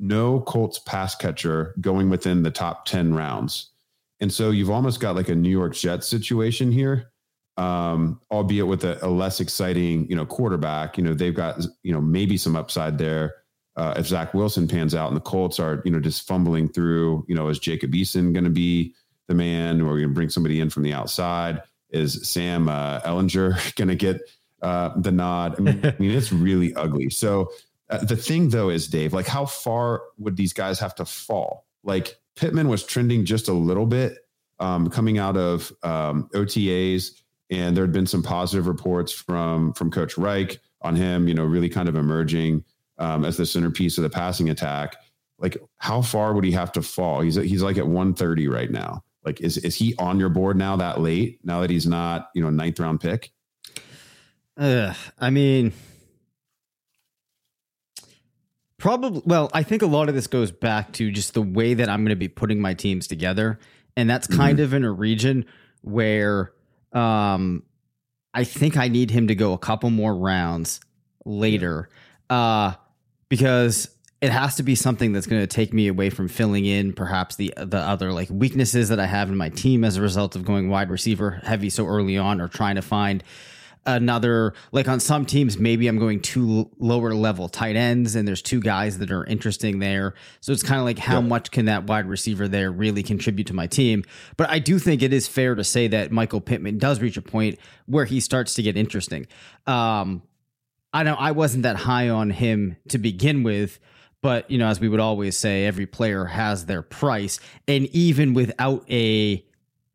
no 0.00 0.40
Colts 0.40 0.78
pass 0.78 1.14
catcher 1.14 1.74
going 1.80 2.10
within 2.10 2.42
the 2.42 2.50
top 2.50 2.86
10 2.86 3.14
rounds. 3.14 3.70
And 4.20 4.32
so 4.32 4.50
you've 4.50 4.70
almost 4.70 5.00
got 5.00 5.14
like 5.14 5.28
a 5.28 5.34
New 5.34 5.50
York 5.50 5.74
Jets 5.74 6.08
situation 6.08 6.72
here, 6.72 7.10
um, 7.56 8.20
albeit 8.30 8.66
with 8.66 8.84
a, 8.84 9.04
a, 9.04 9.08
less 9.08 9.40
exciting, 9.40 10.08
you 10.08 10.16
know, 10.16 10.26
quarterback. 10.26 10.98
You 10.98 11.04
know, 11.04 11.14
they've 11.14 11.34
got, 11.34 11.64
you 11.82 11.92
know, 11.92 12.00
maybe 12.00 12.36
some 12.36 12.56
upside 12.56 12.98
there. 12.98 13.34
Uh, 13.76 13.94
if 13.96 14.06
Zach 14.06 14.34
Wilson 14.34 14.68
pans 14.68 14.94
out 14.94 15.08
and 15.08 15.16
the 15.16 15.22
Colts 15.22 15.58
are, 15.58 15.80
you 15.84 15.90
know, 15.90 16.00
just 16.00 16.26
fumbling 16.26 16.68
through, 16.68 17.24
you 17.28 17.34
know, 17.34 17.48
is 17.48 17.58
Jacob 17.58 17.92
Eason 17.92 18.32
going 18.32 18.44
to 18.44 18.50
be 18.50 18.94
the 19.28 19.34
man 19.34 19.80
or 19.80 19.90
are 19.90 19.94
we 19.94 20.00
going 20.00 20.10
to 20.10 20.14
bring 20.14 20.28
somebody 20.28 20.60
in 20.60 20.68
from 20.68 20.82
the 20.82 20.92
outside? 20.92 21.62
Is 21.90 22.28
Sam 22.28 22.68
uh, 22.68 23.00
Ehlinger 23.00 23.74
going 23.76 23.88
to 23.88 23.94
get 23.94 24.20
uh, 24.60 24.90
the 24.96 25.12
nod? 25.12 25.54
I 25.58 25.62
mean, 25.62 25.80
I 25.84 25.94
mean, 25.98 26.10
it's 26.10 26.32
really 26.32 26.74
ugly. 26.74 27.10
So 27.10 27.50
uh, 27.90 27.98
the 28.04 28.16
thing 28.16 28.48
though 28.48 28.70
is, 28.70 28.86
Dave, 28.88 29.12
like 29.12 29.26
how 29.26 29.44
far 29.44 30.02
would 30.18 30.36
these 30.36 30.52
guys 30.52 30.78
have 30.78 30.94
to 30.96 31.04
fall? 31.04 31.66
Like 31.82 32.16
Pittman 32.36 32.68
was 32.68 32.84
trending 32.84 33.24
just 33.24 33.48
a 33.48 33.52
little 33.52 33.86
bit 33.86 34.18
um, 34.60 34.88
coming 34.90 35.18
out 35.18 35.36
of 35.36 35.72
um, 35.82 36.28
OTAs, 36.34 37.12
and 37.50 37.76
there 37.76 37.84
had 37.84 37.92
been 37.92 38.06
some 38.06 38.22
positive 38.22 38.66
reports 38.66 39.12
from 39.12 39.72
from 39.72 39.90
Coach 39.90 40.16
Reich 40.16 40.58
on 40.82 40.94
him. 40.94 41.26
You 41.26 41.34
know, 41.34 41.44
really 41.44 41.68
kind 41.68 41.88
of 41.88 41.96
emerging 41.96 42.64
um, 42.98 43.24
as 43.24 43.36
the 43.36 43.46
centerpiece 43.46 43.98
of 43.98 44.02
the 44.02 44.10
passing 44.10 44.50
attack. 44.50 44.96
Like, 45.38 45.56
how 45.78 46.02
far 46.02 46.34
would 46.34 46.44
he 46.44 46.52
have 46.52 46.70
to 46.72 46.82
fall? 46.82 47.22
He's 47.22 47.34
he's 47.34 47.62
like 47.62 47.78
at 47.78 47.86
130 47.86 48.46
right 48.48 48.70
now. 48.70 49.02
Like, 49.24 49.40
is 49.40 49.56
is 49.58 49.74
he 49.74 49.94
on 49.98 50.20
your 50.20 50.28
board 50.28 50.56
now 50.56 50.76
that 50.76 51.00
late? 51.00 51.40
Now 51.42 51.60
that 51.62 51.70
he's 51.70 51.86
not, 51.86 52.28
you 52.34 52.42
know, 52.42 52.50
ninth 52.50 52.78
round 52.78 53.00
pick. 53.00 53.32
Uh, 54.56 54.92
I 55.18 55.30
mean, 55.30 55.72
Probably, 58.80 59.20
well, 59.26 59.50
I 59.52 59.62
think 59.62 59.82
a 59.82 59.86
lot 59.86 60.08
of 60.08 60.14
this 60.14 60.26
goes 60.26 60.50
back 60.50 60.92
to 60.94 61.10
just 61.10 61.34
the 61.34 61.42
way 61.42 61.74
that 61.74 61.90
I'm 61.90 62.00
going 62.00 62.08
to 62.08 62.16
be 62.16 62.28
putting 62.28 62.62
my 62.62 62.72
teams 62.72 63.06
together. 63.06 63.58
And 63.94 64.08
that's 64.08 64.26
kind 64.26 64.56
mm-hmm. 64.56 64.64
of 64.64 64.72
in 64.72 64.84
a 64.84 64.90
region 64.90 65.44
where 65.82 66.52
um, 66.94 67.62
I 68.32 68.44
think 68.44 68.78
I 68.78 68.88
need 68.88 69.10
him 69.10 69.28
to 69.28 69.34
go 69.34 69.52
a 69.52 69.58
couple 69.58 69.90
more 69.90 70.16
rounds 70.16 70.80
later 71.26 71.90
uh, 72.30 72.72
because 73.28 73.94
it 74.22 74.30
has 74.30 74.56
to 74.56 74.62
be 74.62 74.74
something 74.74 75.12
that's 75.12 75.26
going 75.26 75.42
to 75.42 75.46
take 75.46 75.74
me 75.74 75.88
away 75.88 76.08
from 76.08 76.28
filling 76.28 76.64
in 76.64 76.94
perhaps 76.94 77.36
the 77.36 77.52
the 77.56 77.78
other 77.78 78.12
like 78.12 78.28
weaknesses 78.30 78.88
that 78.90 79.00
I 79.00 79.06
have 79.06 79.28
in 79.28 79.36
my 79.36 79.48
team 79.48 79.84
as 79.84 79.96
a 79.96 80.02
result 80.02 80.36
of 80.36 80.44
going 80.44 80.68
wide 80.68 80.90
receiver 80.90 81.40
heavy 81.42 81.70
so 81.70 81.86
early 81.86 82.18
on 82.18 82.40
or 82.40 82.48
trying 82.48 82.76
to 82.76 82.82
find 82.82 83.24
another 83.86 84.52
like 84.72 84.88
on 84.88 85.00
some 85.00 85.24
teams 85.24 85.58
maybe 85.58 85.86
i'm 85.86 85.98
going 85.98 86.20
two 86.20 86.70
lower 86.78 87.14
level 87.14 87.48
tight 87.48 87.76
ends 87.76 88.14
and 88.14 88.28
there's 88.28 88.42
two 88.42 88.60
guys 88.60 88.98
that 88.98 89.10
are 89.10 89.24
interesting 89.24 89.78
there. 89.78 90.14
So 90.40 90.52
it's 90.52 90.62
kind 90.62 90.78
of 90.78 90.84
like 90.84 90.98
how 90.98 91.20
much 91.20 91.50
can 91.50 91.64
that 91.64 91.84
wide 91.84 92.06
receiver 92.06 92.46
there 92.46 92.70
really 92.70 93.02
contribute 93.02 93.46
to 93.46 93.54
my 93.54 93.66
team? 93.66 94.04
But 94.36 94.50
i 94.50 94.58
do 94.58 94.78
think 94.78 95.02
it 95.02 95.12
is 95.12 95.26
fair 95.26 95.54
to 95.54 95.64
say 95.64 95.88
that 95.88 96.12
michael 96.12 96.40
pittman 96.40 96.78
does 96.78 97.00
reach 97.00 97.16
a 97.16 97.22
point 97.22 97.58
where 97.86 98.04
he 98.04 98.20
starts 98.20 98.54
to 98.54 98.62
get 98.62 98.76
interesting. 98.76 99.26
Um 99.66 100.22
I 100.92 101.04
know 101.04 101.14
I 101.14 101.30
wasn't 101.30 101.62
that 101.62 101.76
high 101.76 102.08
on 102.08 102.30
him 102.30 102.76
to 102.88 102.98
begin 102.98 103.42
with, 103.44 103.78
but 104.22 104.50
you 104.50 104.58
know, 104.58 104.66
as 104.66 104.80
we 104.80 104.88
would 104.88 105.00
always 105.00 105.38
say, 105.38 105.64
every 105.64 105.86
player 105.86 106.24
has 106.24 106.66
their 106.66 106.82
price, 106.82 107.40
and 107.68 107.86
even 107.86 108.34
without 108.34 108.84
a 108.90 109.44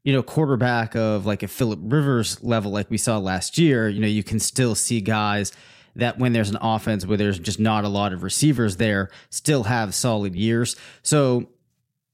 you 0.06 0.14
know 0.14 0.24
quarterback 0.24 0.96
of 0.96 1.26
like 1.26 1.44
a 1.44 1.48
Philip 1.48 1.80
Rivers 1.82 2.42
level, 2.42 2.72
like 2.72 2.90
we 2.90 2.98
saw 2.98 3.18
last 3.18 3.58
year, 3.58 3.90
you 3.90 4.00
know, 4.00 4.08
you 4.08 4.24
can 4.24 4.40
still 4.40 4.76
see 4.76 5.02
guys 5.02 5.52
that 5.96 6.20
when 6.20 6.32
there's 6.32 6.50
an 6.50 6.58
offense 6.62 7.06
where 7.06 7.18
there's 7.18 7.40
just 7.40 7.60
not 7.60 7.84
a 7.84 7.90
lot 7.90 8.14
of 8.14 8.22
receivers 8.22 8.78
there, 8.78 9.10
still 9.32 9.64
have 9.64 9.96
solid 9.96 10.36
years. 10.36 10.76
So 11.02 11.50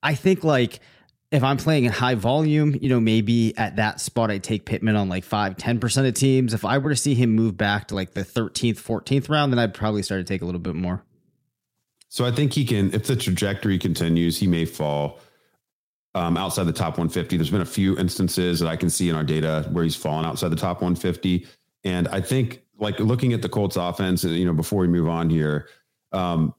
I 0.02 0.16
think 0.16 0.44
like 0.44 0.80
if 1.32 1.44
I'm 1.44 1.58
playing 1.58 1.84
in 1.84 1.92
high 1.92 2.16
volume, 2.16 2.78
you 2.80 2.88
know, 2.88 3.00
maybe 3.00 3.58
at 3.58 3.76
that 3.76 4.00
spot 4.00 4.32
I 4.32 4.38
take 4.38 4.66
Pittman 4.66 4.96
on 4.96 5.10
like 5.10 5.26
5, 5.26 5.58
10% 5.58 6.08
of 6.08 6.14
teams. 6.14 6.54
If 6.54 6.64
I 6.64 6.78
were 6.78 6.92
to 6.92 6.96
see 6.96 7.14
him 7.14 7.32
move 7.32 7.58
back 7.58 7.90
to 7.90 7.96
like 7.96 8.14
the 8.14 8.24
13th, 8.24 8.78
14th 8.78 9.30
round, 9.30 9.52
then 9.52 9.60
I'd 9.60 9.74
probably 9.74 10.04
start 10.04 10.26
to 10.26 10.34
take 10.34 10.42
a 10.42 10.46
little 10.46 10.62
bit 10.62 10.76
more. 10.76 11.04
So 12.08 12.26
I 12.26 12.32
think 12.32 12.54
he 12.54 12.64
can, 12.64 12.94
if 12.94 13.08
the 13.08 13.16
trajectory 13.18 13.80
continues, 13.80 14.38
he 14.38 14.48
may 14.48 14.66
fall 14.66 15.20
um, 16.16 16.38
outside 16.38 16.66
the 16.66 16.74
top 16.74 16.94
150. 16.94 17.38
There's 17.38 17.50
been 17.50 17.62
a 17.62 17.66
few 17.66 17.98
instances 17.98 18.60
that 18.60 18.68
I 18.68 18.76
can 18.76 18.90
see 18.90 19.10
in 19.10 19.16
our 19.16 19.24
data 19.24 19.68
where 19.72 19.84
he's 19.84 19.96
fallen 19.96 20.26
outside 20.26 20.50
the 20.50 20.56
top 20.56 20.78
150. 20.78 21.48
And 21.84 22.08
I 22.10 22.22
think, 22.22 22.62
like 22.78 23.00
looking 23.00 23.34
at 23.34 23.42
the 23.42 23.50
Colts 23.50 23.76
offense, 23.76 24.24
you 24.24 24.46
know, 24.46 24.54
before 24.54 24.82
we 24.82 24.88
move 24.88 25.08
on 25.08 25.30
here, 25.30 25.68
um, 26.12 26.54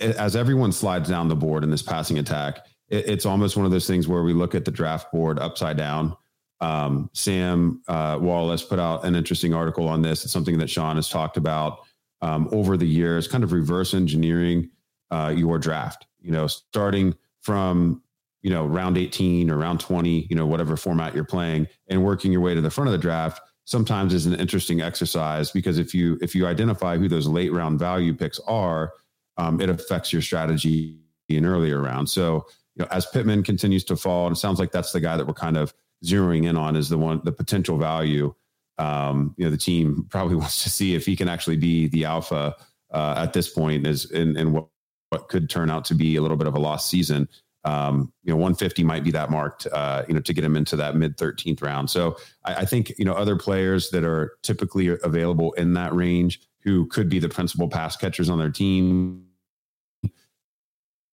as 0.00 0.36
everyone 0.36 0.72
slides 0.72 1.08
down 1.08 1.28
the 1.28 1.36
board 1.36 1.64
in 1.64 1.70
this 1.70 1.82
passing 1.82 2.18
attack, 2.18 2.66
it, 2.88 3.08
it's 3.08 3.26
almost 3.26 3.56
one 3.56 3.66
of 3.66 3.72
those 3.72 3.86
things 3.86 4.08
where 4.08 4.22
we 4.22 4.32
look 4.32 4.54
at 4.54 4.64
the 4.64 4.70
draft 4.70 5.12
board 5.12 5.38
upside 5.38 5.76
down. 5.76 6.16
Um, 6.60 7.10
Sam 7.12 7.82
uh, 7.88 8.18
Wallace 8.20 8.62
put 8.62 8.78
out 8.78 9.04
an 9.04 9.14
interesting 9.14 9.54
article 9.54 9.88
on 9.88 10.02
this. 10.02 10.24
It's 10.24 10.32
something 10.32 10.58
that 10.58 10.70
Sean 10.70 10.96
has 10.96 11.08
talked 11.08 11.36
about 11.36 11.80
um, 12.22 12.48
over 12.52 12.76
the 12.76 12.86
years, 12.86 13.28
kind 13.28 13.44
of 13.44 13.52
reverse 13.52 13.94
engineering 13.94 14.70
uh, 15.10 15.32
your 15.36 15.58
draft. 15.58 16.06
You 16.20 16.32
know, 16.32 16.46
starting 16.46 17.14
from 17.42 18.02
you 18.46 18.52
know 18.52 18.64
round 18.64 18.96
18 18.96 19.50
or 19.50 19.56
round 19.56 19.80
20, 19.80 20.28
you 20.30 20.36
know 20.36 20.46
whatever 20.46 20.76
format 20.76 21.16
you're 21.16 21.24
playing, 21.24 21.66
and 21.88 22.04
working 22.04 22.30
your 22.30 22.40
way 22.40 22.54
to 22.54 22.60
the 22.60 22.70
front 22.70 22.86
of 22.86 22.92
the 22.92 22.98
draft. 22.98 23.40
Sometimes 23.64 24.14
is 24.14 24.26
an 24.26 24.36
interesting 24.36 24.80
exercise 24.80 25.50
because 25.50 25.78
if 25.78 25.92
you 25.92 26.16
if 26.22 26.32
you 26.32 26.46
identify 26.46 26.96
who 26.96 27.08
those 27.08 27.26
late 27.26 27.52
round 27.52 27.80
value 27.80 28.14
picks 28.14 28.38
are, 28.46 28.92
um, 29.36 29.60
it 29.60 29.68
affects 29.68 30.12
your 30.12 30.22
strategy 30.22 30.96
in 31.28 31.44
earlier 31.44 31.82
rounds. 31.82 32.12
So 32.12 32.46
you 32.76 32.84
know, 32.84 32.88
as 32.92 33.04
Pittman 33.06 33.42
continues 33.42 33.82
to 33.86 33.96
fall, 33.96 34.28
and 34.28 34.36
it 34.36 34.38
sounds 34.38 34.60
like 34.60 34.70
that's 34.70 34.92
the 34.92 35.00
guy 35.00 35.16
that 35.16 35.26
we're 35.26 35.34
kind 35.34 35.56
of 35.56 35.74
zeroing 36.04 36.46
in 36.46 36.56
on 36.56 36.76
is 36.76 36.88
the 36.88 36.98
one, 36.98 37.20
the 37.24 37.32
potential 37.32 37.78
value. 37.78 38.32
Um, 38.78 39.34
you 39.36 39.44
know, 39.44 39.50
the 39.50 39.56
team 39.56 40.06
probably 40.10 40.36
wants 40.36 40.62
to 40.62 40.70
see 40.70 40.94
if 40.94 41.04
he 41.04 41.16
can 41.16 41.28
actually 41.28 41.56
be 41.56 41.88
the 41.88 42.04
alpha 42.04 42.54
uh, 42.92 43.14
at 43.16 43.32
this 43.32 43.48
point 43.48 43.88
is 43.88 44.08
in, 44.12 44.36
in 44.36 44.52
what, 44.52 44.68
what 45.10 45.28
could 45.28 45.50
turn 45.50 45.68
out 45.68 45.84
to 45.86 45.94
be 45.94 46.14
a 46.14 46.22
little 46.22 46.36
bit 46.36 46.46
of 46.46 46.54
a 46.54 46.60
lost 46.60 46.88
season. 46.88 47.28
Um, 47.66 48.12
you 48.22 48.30
know, 48.30 48.36
150 48.36 48.84
might 48.84 49.02
be 49.02 49.10
that 49.10 49.28
marked, 49.28 49.66
uh, 49.72 50.04
you 50.06 50.14
know, 50.14 50.20
to 50.20 50.32
get 50.32 50.44
him 50.44 50.56
into 50.56 50.76
that 50.76 50.94
mid 50.94 51.16
13th 51.16 51.62
round. 51.62 51.90
So 51.90 52.16
I, 52.44 52.54
I, 52.54 52.64
think, 52.64 52.92
you 52.96 53.04
know, 53.04 53.12
other 53.12 53.34
players 53.34 53.90
that 53.90 54.04
are 54.04 54.36
typically 54.42 54.96
available 55.02 55.52
in 55.54 55.74
that 55.74 55.92
range 55.92 56.40
who 56.62 56.86
could 56.86 57.08
be 57.08 57.18
the 57.18 57.28
principal 57.28 57.68
pass 57.68 57.96
catchers 57.96 58.30
on 58.30 58.38
their 58.38 58.50
team 58.50 59.24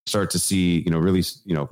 start 0.05 0.29
to 0.29 0.39
see, 0.39 0.81
you 0.81 0.91
know, 0.91 0.99
really, 0.99 1.23
you 1.45 1.55
know, 1.55 1.67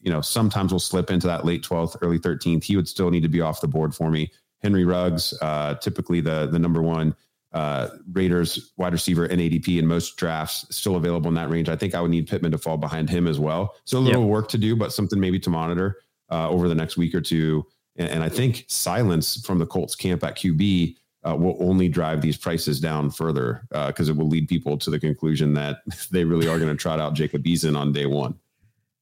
you 0.00 0.10
know, 0.10 0.20
sometimes 0.20 0.72
we'll 0.72 0.80
slip 0.80 1.10
into 1.10 1.26
that 1.26 1.46
late 1.46 1.62
12th, 1.62 1.96
early 2.02 2.18
13th. 2.18 2.64
He 2.64 2.76
would 2.76 2.88
still 2.88 3.10
need 3.10 3.22
to 3.22 3.28
be 3.28 3.40
off 3.40 3.60
the 3.60 3.68
board 3.68 3.94
for 3.94 4.10
me. 4.10 4.30
Henry 4.62 4.84
Ruggs, 4.84 5.34
uh, 5.40 5.74
typically 5.76 6.20
the 6.20 6.46
the 6.46 6.58
number 6.58 6.82
one 6.82 7.16
uh, 7.52 7.88
Raiders 8.12 8.72
wide 8.76 8.92
receiver 8.92 9.26
in 9.26 9.38
ADP 9.38 9.78
in 9.78 9.86
most 9.86 10.16
drafts, 10.16 10.66
still 10.74 10.96
available 10.96 11.28
in 11.28 11.34
that 11.34 11.50
range. 11.50 11.68
I 11.68 11.76
think 11.76 11.94
I 11.94 12.00
would 12.00 12.10
need 12.10 12.26
Pittman 12.26 12.52
to 12.52 12.58
fall 12.58 12.76
behind 12.76 13.10
him 13.10 13.26
as 13.26 13.38
well. 13.38 13.74
So 13.84 13.98
a 13.98 14.00
little 14.00 14.22
yep. 14.22 14.30
work 14.30 14.48
to 14.50 14.58
do, 14.58 14.74
but 14.74 14.92
something 14.92 15.20
maybe 15.20 15.38
to 15.40 15.50
monitor 15.50 15.98
uh, 16.30 16.48
over 16.48 16.68
the 16.68 16.74
next 16.74 16.96
week 16.96 17.14
or 17.14 17.20
two. 17.20 17.66
And, 17.96 18.08
and 18.08 18.24
I 18.24 18.28
think 18.28 18.64
silence 18.68 19.44
from 19.44 19.58
the 19.58 19.66
Colts 19.66 19.94
camp 19.94 20.24
at 20.24 20.36
QB 20.36 20.96
uh, 21.28 21.36
will 21.36 21.56
only 21.60 21.88
drive 21.88 22.20
these 22.20 22.36
prices 22.36 22.80
down 22.80 23.10
further 23.10 23.62
because 23.70 24.08
uh, 24.08 24.12
it 24.12 24.16
will 24.16 24.28
lead 24.28 24.48
people 24.48 24.76
to 24.78 24.90
the 24.90 24.98
conclusion 24.98 25.54
that 25.54 25.78
they 26.10 26.24
really 26.24 26.48
are 26.48 26.58
going 26.58 26.70
to 26.70 26.76
trot 26.76 27.00
out 27.00 27.14
Jacob 27.14 27.44
Eason 27.44 27.76
on 27.76 27.92
day 27.92 28.06
one. 28.06 28.34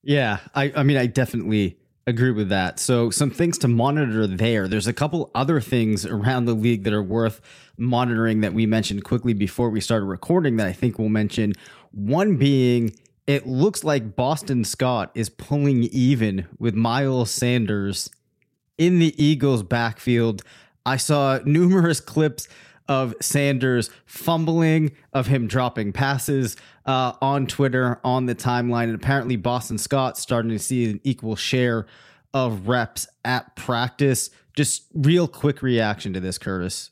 Yeah, 0.03 0.39
I, 0.55 0.73
I 0.75 0.83
mean, 0.83 0.97
I 0.97 1.07
definitely 1.07 1.79
agree 2.07 2.31
with 2.31 2.49
that. 2.49 2.79
So, 2.81 3.11
some 3.11 3.31
things 3.31 3.59
to 3.59 3.69
monitor 3.69 4.27
there. 4.27 4.69
There's 4.69 4.87
a 4.87 4.93
couple 4.93 5.31
other 5.35 5.61
things 5.61 6.05
around 6.07 6.45
the 6.45 6.55
league 6.55 6.85
that 6.85 6.93
are 6.93 7.03
worth 7.03 7.41
monitoring 7.77 8.41
that 8.41 8.53
we 8.53 8.67
mentioned 8.67 9.05
quickly 9.05 9.33
before 9.33 9.71
we 9.71 9.81
started 9.81 10.07
recording 10.07 10.57
that 10.57 10.67
I 10.67 10.73
think 10.73 10.99
we'll 10.99 11.09
mention. 11.09 11.55
One 11.93 12.37
being, 12.37 12.95
it 13.27 13.47
looks 13.47 13.85
like 13.85 14.17
Boston 14.17 14.65
Scott 14.65 15.11
is 15.15 15.29
pulling 15.29 15.85
even 15.85 16.47
with 16.59 16.75
Miles 16.75 17.31
Sanders 17.31 18.11
in 18.79 18.99
the 18.99 19.15
Eagles' 19.23 19.63
backfield. 19.63 20.43
I 20.85 20.97
saw 20.97 21.39
numerous 21.45 22.01
clips 22.01 22.49
of 22.91 23.15
Sanders 23.23 23.89
fumbling, 24.05 24.91
of 25.13 25.29
him 25.29 25.47
dropping 25.47 25.93
passes 25.93 26.57
uh, 26.85 27.13
on 27.23 27.47
Twitter, 27.47 28.01
on 28.03 28.27
the 28.27 28.35
timeline. 28.35 28.85
And 28.85 28.97
apparently, 28.97 29.37
Boston 29.37 29.79
Scott 29.79 30.19
starting 30.19 30.51
to 30.51 30.59
see 30.59 30.91
an 30.91 31.01
equal 31.05 31.37
share 31.37 31.87
of 32.35 32.67
reps 32.67 33.07
at 33.25 33.55
practice. 33.55 34.29
Just 34.57 34.87
real 34.93 35.29
quick 35.29 35.63
reaction 35.63 36.13
to 36.15 36.21
this, 36.21 36.37
Curtis. 36.37 36.91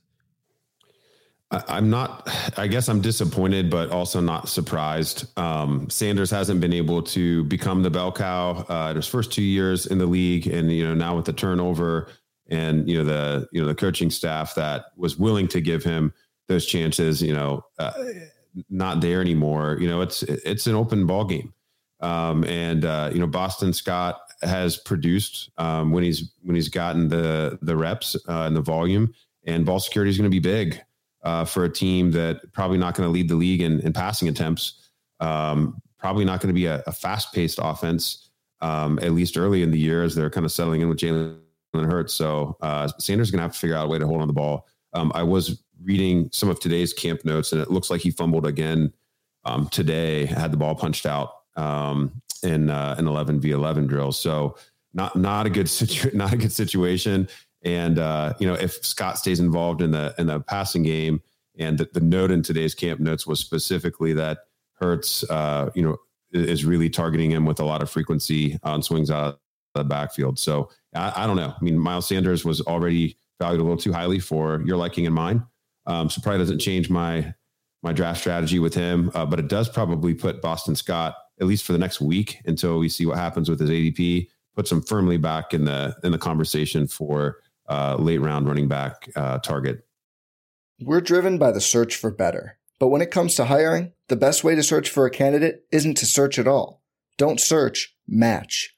I'm 1.50 1.90
not, 1.90 2.28
I 2.58 2.66
guess 2.66 2.88
I'm 2.88 3.00
disappointed, 3.00 3.68
but 3.68 3.90
also 3.90 4.20
not 4.20 4.48
surprised. 4.48 5.26
Um, 5.38 5.90
Sanders 5.90 6.30
hasn't 6.30 6.60
been 6.60 6.74
able 6.74 7.02
to 7.02 7.42
become 7.44 7.82
the 7.82 7.90
bell 7.90 8.12
cow 8.12 8.66
uh, 8.68 8.90
in 8.90 8.96
his 8.96 9.06
first 9.06 9.32
two 9.32 9.42
years 9.42 9.86
in 9.86 9.98
the 9.98 10.06
league. 10.06 10.46
And, 10.46 10.70
you 10.70 10.86
know, 10.86 10.94
now 10.94 11.16
with 11.16 11.24
the 11.24 11.32
turnover, 11.32 12.08
and 12.48 12.88
you 12.88 12.96
know 12.96 13.04
the 13.04 13.48
you 13.52 13.60
know 13.60 13.66
the 13.66 13.74
coaching 13.74 14.10
staff 14.10 14.54
that 14.54 14.86
was 14.96 15.18
willing 15.18 15.48
to 15.48 15.60
give 15.60 15.84
him 15.84 16.12
those 16.48 16.66
chances 16.66 17.22
you 17.22 17.34
know 17.34 17.64
uh, 17.78 17.92
not 18.70 19.00
there 19.00 19.20
anymore. 19.20 19.78
You 19.80 19.88
know 19.88 20.00
it's 20.00 20.22
it's 20.22 20.66
an 20.66 20.74
open 20.74 21.06
ball 21.06 21.24
game 21.24 21.52
um, 22.00 22.44
and 22.44 22.84
uh, 22.84 23.10
you 23.12 23.18
know 23.18 23.26
boston 23.26 23.72
scott 23.72 24.20
has 24.42 24.76
produced 24.76 25.50
um, 25.58 25.92
when 25.92 26.04
he's 26.04 26.32
when 26.42 26.54
he's 26.54 26.68
gotten 26.68 27.08
the 27.08 27.58
the 27.62 27.76
reps 27.76 28.16
uh, 28.28 28.42
and 28.42 28.56
the 28.56 28.60
volume 28.60 29.12
and 29.46 29.64
ball 29.64 29.80
security 29.80 30.10
is 30.10 30.16
going 30.16 30.30
to 30.30 30.34
be 30.34 30.38
big 30.38 30.80
uh, 31.22 31.44
for 31.44 31.64
a 31.64 31.68
team 31.68 32.10
that 32.12 32.52
probably 32.52 32.78
not 32.78 32.94
going 32.94 33.06
to 33.06 33.12
lead 33.12 33.28
the 33.28 33.34
league 33.34 33.60
in, 33.60 33.80
in 33.80 33.92
passing 33.92 34.28
attempts. 34.28 34.88
Um, 35.20 35.80
probably 35.98 36.24
not 36.24 36.40
going 36.40 36.48
to 36.48 36.54
be 36.54 36.66
a, 36.66 36.82
a 36.86 36.92
fast 36.92 37.32
paced 37.32 37.58
offense 37.60 38.30
um, 38.60 38.98
at 39.02 39.12
least 39.12 39.36
early 39.36 39.62
in 39.62 39.70
the 39.70 39.78
year 39.78 40.02
as 40.02 40.14
they're 40.14 40.30
kind 40.30 40.46
of 40.46 40.52
settling 40.52 40.80
in 40.80 40.88
with 40.88 40.98
Jalen 40.98 41.38
Hurts. 41.74 42.14
So 42.14 42.56
uh, 42.60 42.88
Sanders 42.98 43.28
is 43.28 43.30
going 43.30 43.38
to 43.38 43.42
have 43.42 43.52
to 43.52 43.58
figure 43.58 43.76
out 43.76 43.86
a 43.86 43.88
way 43.88 43.98
to 43.98 44.06
hold 44.06 44.20
on 44.20 44.28
the 44.28 44.34
ball. 44.34 44.66
Um, 44.94 45.12
I 45.14 45.22
was 45.22 45.62
reading 45.82 46.28
some 46.32 46.48
of 46.48 46.60
today's 46.60 46.92
camp 46.92 47.24
notes, 47.24 47.52
and 47.52 47.60
it 47.60 47.70
looks 47.70 47.90
like 47.90 48.00
he 48.00 48.10
fumbled 48.10 48.46
again 48.46 48.92
um, 49.44 49.68
today. 49.68 50.26
Had 50.26 50.52
the 50.52 50.56
ball 50.56 50.74
punched 50.74 51.06
out 51.06 51.30
um, 51.56 52.20
in 52.42 52.70
uh, 52.70 52.94
an 52.98 53.06
eleven 53.06 53.40
v 53.40 53.50
eleven 53.50 53.86
drill. 53.86 54.12
So 54.12 54.56
not 54.94 55.14
not 55.16 55.46
a 55.46 55.50
good 55.50 55.68
situ- 55.68 56.16
not 56.16 56.32
a 56.32 56.36
good 56.36 56.52
situation. 56.52 57.28
And 57.62 57.98
uh, 57.98 58.34
you 58.38 58.46
know, 58.46 58.54
if 58.54 58.84
Scott 58.84 59.18
stays 59.18 59.40
involved 59.40 59.82
in 59.82 59.90
the 59.90 60.14
in 60.18 60.26
the 60.26 60.40
passing 60.40 60.82
game, 60.82 61.20
and 61.58 61.78
the, 61.78 61.88
the 61.92 62.00
note 62.00 62.30
in 62.30 62.42
today's 62.42 62.74
camp 62.74 63.00
notes 63.00 63.26
was 63.26 63.40
specifically 63.40 64.12
that 64.14 64.38
Hurts, 64.74 65.28
uh, 65.28 65.70
you 65.74 65.82
know, 65.82 65.96
is 66.32 66.64
really 66.64 66.88
targeting 66.88 67.32
him 67.32 67.44
with 67.44 67.58
a 67.58 67.64
lot 67.64 67.82
of 67.82 67.90
frequency 67.90 68.58
on 68.62 68.82
swings 68.82 69.10
out 69.10 69.40
the 69.74 69.84
backfield. 69.84 70.38
So 70.38 70.70
I, 70.94 71.24
I, 71.24 71.26
don't 71.26 71.36
know. 71.36 71.54
I 71.58 71.64
mean, 71.64 71.78
Miles 71.78 72.08
Sanders 72.08 72.44
was 72.44 72.60
already 72.62 73.16
valued 73.40 73.60
a 73.60 73.64
little 73.64 73.78
too 73.78 73.92
highly 73.92 74.18
for 74.18 74.62
your 74.64 74.76
liking 74.76 75.06
and 75.06 75.14
mine. 75.14 75.44
Um, 75.86 76.10
so 76.10 76.20
probably 76.20 76.38
doesn't 76.38 76.58
change 76.58 76.90
my 76.90 77.34
my 77.82 77.92
draft 77.92 78.18
strategy 78.20 78.58
with 78.58 78.74
him, 78.74 79.10
uh, 79.14 79.24
but 79.24 79.38
it 79.38 79.48
does 79.48 79.68
probably 79.68 80.12
put 80.12 80.42
Boston 80.42 80.74
Scott 80.74 81.14
at 81.40 81.46
least 81.46 81.64
for 81.64 81.72
the 81.72 81.78
next 81.78 82.00
week 82.00 82.38
until 82.44 82.78
we 82.80 82.88
see 82.88 83.06
what 83.06 83.16
happens 83.16 83.48
with 83.48 83.60
his 83.60 83.70
ADP. 83.70 84.28
Puts 84.56 84.72
him 84.72 84.82
firmly 84.82 85.16
back 85.16 85.54
in 85.54 85.64
the 85.64 85.96
in 86.02 86.10
the 86.10 86.18
conversation 86.18 86.88
for 86.88 87.38
uh, 87.68 87.96
late 87.96 88.18
round 88.18 88.48
running 88.48 88.68
back 88.68 89.08
uh, 89.14 89.38
target. 89.38 89.86
We're 90.80 91.00
driven 91.00 91.38
by 91.38 91.52
the 91.52 91.60
search 91.60 91.94
for 91.94 92.10
better, 92.10 92.58
but 92.78 92.88
when 92.88 93.02
it 93.02 93.12
comes 93.12 93.36
to 93.36 93.44
hiring, 93.44 93.92
the 94.08 94.16
best 94.16 94.42
way 94.42 94.56
to 94.56 94.62
search 94.62 94.90
for 94.90 95.06
a 95.06 95.10
candidate 95.10 95.64
isn't 95.70 95.96
to 95.98 96.06
search 96.06 96.38
at 96.38 96.48
all. 96.48 96.82
Don't 97.16 97.40
search. 97.40 97.94
Match 98.08 98.77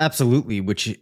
Absolutely, 0.00 0.60
which 0.60 0.98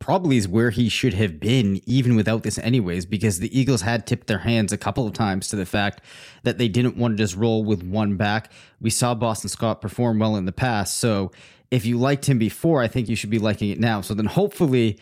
probably 0.00 0.36
is 0.36 0.48
where 0.48 0.70
he 0.70 0.88
should 0.88 1.14
have 1.14 1.38
been 1.38 1.80
even 1.86 2.16
without 2.16 2.42
this, 2.42 2.58
anyways, 2.58 3.06
because 3.06 3.38
the 3.38 3.58
Eagles 3.58 3.82
had 3.82 4.08
tipped 4.08 4.26
their 4.26 4.38
hands 4.38 4.72
a 4.72 4.76
couple 4.76 5.06
of 5.06 5.12
times 5.12 5.46
to 5.48 5.56
the 5.56 5.64
fact 5.64 6.00
that 6.42 6.58
they 6.58 6.66
didn't 6.66 6.96
want 6.96 7.16
to 7.16 7.22
just 7.22 7.36
roll 7.36 7.62
with 7.62 7.84
one 7.84 8.16
back. 8.16 8.50
We 8.80 8.90
saw 8.90 9.14
Boston 9.14 9.50
Scott 9.50 9.80
perform 9.80 10.18
well 10.18 10.34
in 10.34 10.46
the 10.46 10.52
past. 10.52 10.98
So 10.98 11.30
if 11.70 11.86
you 11.86 11.96
liked 11.96 12.26
him 12.26 12.38
before, 12.38 12.82
I 12.82 12.88
think 12.88 13.08
you 13.08 13.14
should 13.14 13.30
be 13.30 13.38
liking 13.38 13.70
it 13.70 13.78
now. 13.78 14.00
So 14.00 14.14
then 14.14 14.26
hopefully 14.26 14.98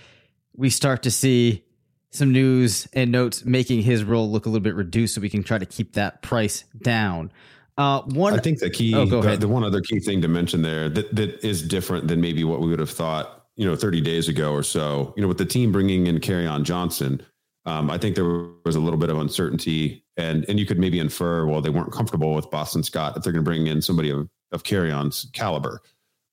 we 0.55 0.69
start 0.69 1.03
to 1.05 1.11
see 1.11 1.65
some 2.11 2.33
news 2.33 2.87
and 2.93 3.11
notes 3.11 3.47
making 3.47 3.83
his 3.83 4.05
role 4.05 4.31
look 4.31 4.45
a 4.45 4.51
little 4.51 4.63
bit 4.63 4.75
reduced 4.75 5.15
so 5.15 5.23
we 5.23 5.31
can 5.31 5.43
try 5.43 5.57
to 5.57 5.65
keep 5.65 5.95
that 5.95 6.21
price 6.21 6.65
down. 6.83 7.33
Uh, 7.79 8.03
one, 8.03 8.35
I 8.35 8.39
think 8.39 8.59
the 8.59 8.71
key, 8.71 8.95
Oh, 8.95 9.07
the, 9.07 9.37
the 9.37 9.49
one 9.49 9.65
other 9.65 9.81
key 9.81 9.99
thing 9.99 10.21
to 10.23 10.29
mention 10.29 10.63
there 10.63 10.89
that, 10.91 11.15
that 11.15 11.45
is 11.45 11.63
different 11.63 12.09
than 12.09 12.21
maybe 12.21 12.45
what 12.45 12.61
we 12.61 12.69
would 12.69 12.79
have 12.79 12.91
thought, 12.91 13.47
you 13.57 13.67
know, 13.67 13.75
30 13.75 14.01
days 14.01 14.29
ago 14.29 14.53
or 14.53 14.63
so, 14.63 15.15
you 15.17 15.23
know, 15.23 15.29
with 15.29 15.39
the 15.39 15.47
team 15.47 15.73
bringing 15.73 16.07
in 16.07 16.19
Kerryon 16.19 16.65
Johnson, 16.65 17.23
um, 17.65 17.91
I 17.91 17.97
think 17.97 18.15
there 18.15 18.25
was 18.65 18.77
a 18.77 18.81
little 18.81 18.99
bit 18.99 19.09
of 19.09 19.19
uncertainty 19.19 20.05
and, 20.17 20.45
and 20.49 20.59
you 20.59 20.67
could 20.67 20.79
maybe 20.79 20.99
infer, 20.99 21.47
well, 21.47 21.61
they 21.61 21.71
weren't 21.71 21.93
comfortable 21.93 22.35
with 22.35 22.51
Boston 22.51 22.83
Scott 22.83 23.17
if 23.17 23.23
they're 23.23 23.33
going 23.33 23.45
to 23.45 23.49
bring 23.49 23.67
in 23.67 23.81
somebody 23.81 24.11
of, 24.11 24.29
of 24.51 24.65
Kerryon's 24.65 25.31
caliber. 25.33 25.81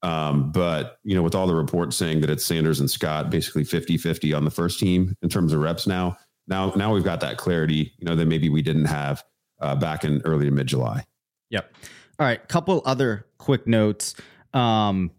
Um, 0.02 0.52
but 0.52 0.98
you 1.04 1.16
know, 1.16 1.22
with 1.22 1.36
all 1.36 1.48
the 1.48 1.56
reports 1.56 1.96
saying 1.96 2.22
that 2.22 2.30
it's 2.30 2.44
Sanders 2.44 2.80
and 2.80 2.90
Scott 2.90 3.30
basically 3.30 3.64
50, 3.64 3.98
50 3.98 4.34
on 4.34 4.46
the 4.46 4.52
first 4.52 4.80
team 4.80 5.16
in 5.22 5.30
terms 5.30 5.54
of 5.54 5.62
reps 5.62 5.88
now, 5.88 6.18
now, 6.48 6.72
now 6.76 6.94
we've 6.94 7.04
got 7.04 7.22
that 7.22 7.38
clarity, 7.38 7.94
you 7.98 8.06
know, 8.06 8.16
that 8.16 8.26
maybe 8.26 8.50
we 8.50 8.62
didn't 8.62 8.86
have 8.86 9.24
uh, 9.62 9.76
back 9.76 10.04
in 10.04 10.22
early 10.26 10.46
to 10.46 10.52
mid 10.52 10.68
July. 10.68 11.06
Yep. 11.50 11.74
All 12.20 12.26
right. 12.26 12.46
Couple 12.48 12.82
other 12.86 13.26
quick 13.38 13.68
notes. 13.68 14.16
Um, 14.54 15.12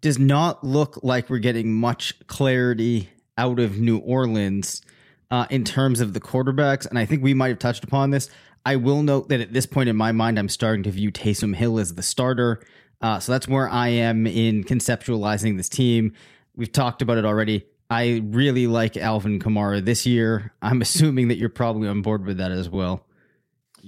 does 0.00 0.18
not 0.18 0.62
look 0.64 1.00
like 1.02 1.28
we're 1.28 1.38
getting 1.38 1.72
much 1.72 2.14
clarity 2.26 3.08
out 3.36 3.58
of 3.58 3.78
New 3.78 3.98
Orleans 3.98 4.82
uh, 5.30 5.46
in 5.50 5.64
terms 5.64 6.00
of 6.00 6.14
the 6.14 6.20
quarterbacks, 6.20 6.86
and 6.86 6.98
I 6.98 7.04
think 7.04 7.22
we 7.22 7.34
might 7.34 7.48
have 7.48 7.58
touched 7.58 7.84
upon 7.84 8.10
this. 8.10 8.30
I 8.64 8.76
will 8.76 9.02
note 9.02 9.28
that 9.28 9.40
at 9.40 9.52
this 9.52 9.66
point 9.66 9.88
in 9.88 9.96
my 9.96 10.12
mind, 10.12 10.38
I'm 10.38 10.48
starting 10.48 10.82
to 10.84 10.90
view 10.90 11.10
Taysom 11.10 11.54
Hill 11.54 11.78
as 11.78 11.94
the 11.94 12.02
starter. 12.02 12.60
Uh, 13.00 13.20
so 13.20 13.32
that's 13.32 13.46
where 13.46 13.68
I 13.68 13.88
am 13.88 14.26
in 14.26 14.64
conceptualizing 14.64 15.56
this 15.56 15.68
team. 15.68 16.12
We've 16.56 16.72
talked 16.72 17.00
about 17.00 17.18
it 17.18 17.24
already. 17.24 17.64
I 17.90 18.22
really 18.24 18.66
like 18.66 18.96
Alvin 18.96 19.38
Kamara 19.38 19.84
this 19.84 20.04
year. 20.04 20.52
I'm 20.60 20.82
assuming 20.82 21.28
that 21.28 21.38
you're 21.38 21.48
probably 21.48 21.88
on 21.88 22.02
board 22.02 22.26
with 22.26 22.38
that 22.38 22.50
as 22.50 22.68
well. 22.68 23.06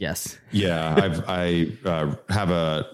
Yes. 0.01 0.39
Yeah, 0.51 0.95
I've 0.97 1.23
I 1.29 1.71
uh, 1.85 2.15
have 2.31 2.51
a 2.51 2.87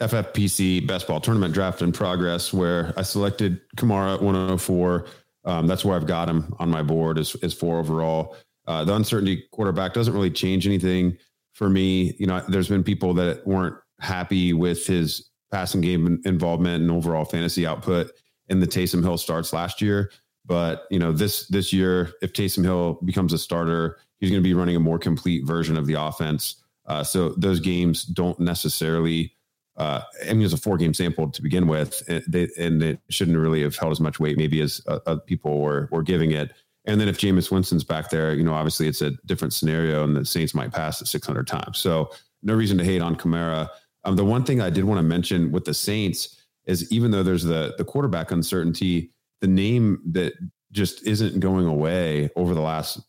FFPC 0.00 0.86
best 0.86 1.08
ball 1.08 1.18
tournament 1.18 1.54
draft 1.54 1.80
in 1.80 1.92
progress 1.92 2.52
where 2.52 2.92
I 2.96 3.02
selected 3.02 3.60
Kamara 3.76 4.14
at 4.16 4.22
104. 4.22 5.06
Um, 5.46 5.66
that's 5.66 5.82
where 5.84 5.96
I've 5.96 6.06
got 6.06 6.28
him 6.28 6.54
on 6.58 6.68
my 6.68 6.82
board 6.82 7.18
as 7.18 7.34
is 7.36 7.54
four 7.54 7.78
overall. 7.78 8.36
Uh, 8.66 8.84
the 8.84 8.94
uncertainty 8.94 9.44
quarterback 9.50 9.94
doesn't 9.94 10.12
really 10.12 10.30
change 10.30 10.66
anything 10.66 11.16
for 11.54 11.70
me. 11.70 12.14
You 12.18 12.26
know, 12.26 12.42
there's 12.46 12.68
been 12.68 12.84
people 12.84 13.14
that 13.14 13.46
weren't 13.46 13.76
happy 14.00 14.52
with 14.52 14.86
his 14.86 15.30
passing 15.50 15.80
game 15.80 16.20
involvement 16.26 16.82
and 16.82 16.90
overall 16.90 17.24
fantasy 17.24 17.66
output 17.66 18.12
in 18.48 18.60
the 18.60 18.66
Taysom 18.66 19.02
Hill 19.02 19.16
starts 19.16 19.54
last 19.54 19.80
year. 19.80 20.10
But 20.44 20.84
you 20.90 20.98
know, 20.98 21.12
this 21.12 21.46
this 21.48 21.72
year, 21.72 22.12
if 22.20 22.34
Taysom 22.34 22.64
Hill 22.64 22.98
becomes 23.04 23.32
a 23.32 23.38
starter, 23.38 23.98
he's 24.22 24.30
going 24.30 24.42
to 24.42 24.48
be 24.48 24.54
running 24.54 24.76
a 24.76 24.80
more 24.80 25.00
complete 25.00 25.44
version 25.44 25.76
of 25.76 25.84
the 25.86 25.94
offense. 25.94 26.62
Uh, 26.86 27.02
so 27.02 27.30
those 27.30 27.60
games 27.60 28.04
don't 28.04 28.38
necessarily. 28.40 29.34
Uh, 29.76 30.02
I 30.28 30.34
mean, 30.34 30.42
it's 30.42 30.52
a 30.52 30.58
four 30.58 30.76
game 30.76 30.94
sample 30.94 31.30
to 31.30 31.42
begin 31.42 31.66
with, 31.66 32.02
and, 32.06 32.22
they, 32.28 32.48
and 32.58 32.82
it 32.82 33.00
shouldn't 33.08 33.38
really 33.38 33.62
have 33.62 33.74
held 33.74 33.90
as 33.90 34.00
much 34.00 34.20
weight 34.20 34.36
maybe 34.36 34.60
as 34.60 34.80
uh, 34.86 35.16
people 35.26 35.60
were 35.60 35.88
were 35.90 36.02
giving 36.02 36.30
it. 36.30 36.52
And 36.84 37.00
then 37.00 37.08
if 37.08 37.18
Jameis 37.18 37.50
Winston's 37.50 37.84
back 37.84 38.10
there, 38.10 38.34
you 38.34 38.44
know, 38.44 38.54
obviously 38.54 38.86
it's 38.86 39.02
a 39.02 39.12
different 39.26 39.54
scenario, 39.54 40.04
and 40.04 40.14
the 40.14 40.24
Saints 40.24 40.54
might 40.54 40.72
pass 40.72 41.00
it 41.00 41.06
600 41.06 41.46
times. 41.46 41.78
So 41.78 42.10
no 42.42 42.54
reason 42.54 42.78
to 42.78 42.84
hate 42.84 43.02
on 43.02 43.16
Kamara. 43.16 43.68
Um, 44.04 44.16
the 44.16 44.24
one 44.24 44.44
thing 44.44 44.60
I 44.60 44.70
did 44.70 44.84
want 44.84 44.98
to 44.98 45.02
mention 45.02 45.52
with 45.52 45.64
the 45.64 45.74
Saints 45.74 46.42
is 46.66 46.92
even 46.92 47.10
though 47.10 47.22
there's 47.22 47.44
the 47.44 47.74
the 47.76 47.84
quarterback 47.84 48.30
uncertainty, 48.30 49.10
the 49.40 49.48
name 49.48 50.00
that 50.12 50.34
just 50.70 51.06
isn't 51.06 51.40
going 51.40 51.66
away 51.66 52.30
over 52.36 52.54
the 52.54 52.60
last 52.60 53.00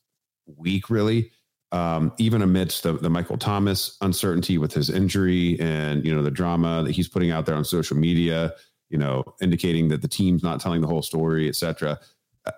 week, 0.46 0.90
really. 0.90 1.32
Um, 1.72 2.14
even 2.20 2.44
amidst 2.44 2.84
the, 2.84 2.94
the 2.94 3.10
Michael 3.10 3.38
Thomas 3.38 3.98
uncertainty 4.02 4.60
with 4.60 4.74
his 4.74 4.92
injury 4.92 5.60
and 5.60 6.06
you 6.06 6.14
know 6.14 6.22
the 6.22 6.30
drama 6.30 6.84
that 6.84 6.92
he's 6.92 7.08
putting 7.08 7.32
out 7.32 7.48
there 7.48 7.56
on 7.56 7.66
social 7.66 7.98
media, 7.98 8.54
you 8.90 8.98
know, 9.00 9.24
indicating 9.42 9.90
that 9.90 10.04
the 10.04 10.08
team's 10.08 10.44
not 10.44 10.60
telling 10.60 10.82
the 10.82 10.88
whole 10.88 11.02
story, 11.02 11.50
etc. 11.50 12.00
Uh, 12.46 12.52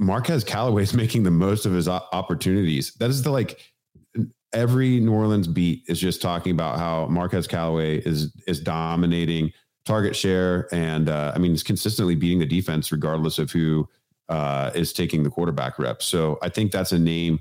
Marquez 0.00 0.42
Callaway 0.42 0.82
is 0.82 0.94
making 1.02 1.22
the 1.22 1.30
most 1.30 1.64
of 1.64 1.72
his 1.72 1.86
opportunities. 1.86 2.92
That 2.94 3.08
is 3.08 3.22
the 3.22 3.30
like 3.30 3.60
every 4.52 4.98
New 4.98 5.12
Orleans 5.12 5.46
beat 5.46 5.84
is 5.86 6.00
just 6.00 6.20
talking 6.20 6.50
about 6.50 6.78
how 6.78 7.06
Marquez 7.06 7.46
Callaway 7.46 7.98
is 7.98 8.32
is 8.48 8.58
dominating 8.58 9.52
target 9.84 10.16
share, 10.16 10.68
and 10.74 11.08
uh, 11.08 11.32
I 11.34 11.38
mean, 11.38 11.52
he's 11.52 11.62
consistently 11.62 12.16
beating 12.16 12.40
the 12.40 12.46
defense 12.46 12.90
regardless 12.90 13.38
of 13.38 13.52
who 13.52 13.88
uh, 14.28 14.70
is 14.74 14.92
taking 14.92 15.22
the 15.22 15.30
quarterback 15.30 15.78
reps. 15.78 16.06
So 16.06 16.38
I 16.42 16.48
think 16.48 16.72
that's 16.72 16.92
a 16.92 16.98
name 16.98 17.40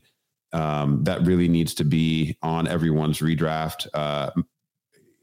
um, 0.53 1.03
that 1.03 1.25
really 1.25 1.47
needs 1.47 1.73
to 1.75 1.83
be 1.83 2.37
on 2.41 2.67
everyone's 2.67 3.19
redraft. 3.19 3.87
Uh, 3.93 4.31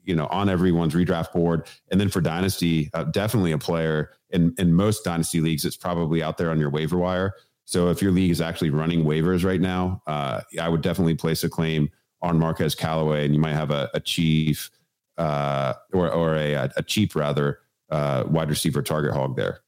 you 0.05 0.17
know, 0.17 0.27
on 0.27 0.49
everyone's 0.49 0.95
redraft 0.95 1.33
board, 1.33 1.67
and 1.91 2.01
then 2.01 2.09
for 2.09 2.21
dynasty, 2.21 2.91
uh, 2.93 3.05
definitely 3.05 3.53
a 3.53 3.59
player 3.59 4.11
in 4.31 4.55
in 4.59 4.75
most 4.75 5.05
dynasty 5.05 5.41
leagues. 5.41 5.65
It's 5.65 5.77
probably 5.77 6.23
out 6.23 6.39
there 6.39 6.51
on 6.51 6.59
your 6.59 6.71
waiver 6.71 6.99
wire. 6.99 7.35
So 7.65 7.89
if 7.89 8.03
your 8.03 8.11
league 8.11 8.33
is 8.33 8.41
actually 8.41 8.71
running 8.71 9.05
waivers 9.05 9.45
right 9.45 9.61
now, 9.61 10.03
uh, 10.07 10.41
I 10.61 10.69
would 10.69 10.83
definitely 10.83 11.15
place 11.15 11.45
a 11.45 11.49
claim 11.49 11.89
on 12.21 12.39
Marquez 12.39 12.75
Callaway, 12.75 13.25
and 13.25 13.35
you 13.35 13.41
might 13.41 13.55
have 13.55 13.71
a, 13.71 13.89
a 13.95 14.01
chief 14.01 14.71
uh, 15.19 15.75
or 15.93 16.11
or 16.11 16.35
a, 16.35 16.69
a 16.77 16.83
cheap 16.83 17.15
rather 17.15 17.61
uh, 17.91 18.25
wide 18.27 18.51
receiver 18.51 18.83
target 18.83 19.13
hog 19.13 19.37
there. 19.37 19.61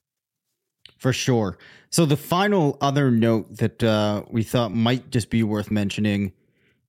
For 0.96 1.12
sure. 1.12 1.58
So 1.90 2.06
the 2.06 2.16
final 2.16 2.78
other 2.80 3.10
note 3.10 3.56
that 3.56 3.82
uh, 3.82 4.24
we 4.30 4.42
thought 4.42 4.74
might 4.74 5.10
just 5.10 5.30
be 5.30 5.42
worth 5.42 5.70
mentioning 5.70 6.32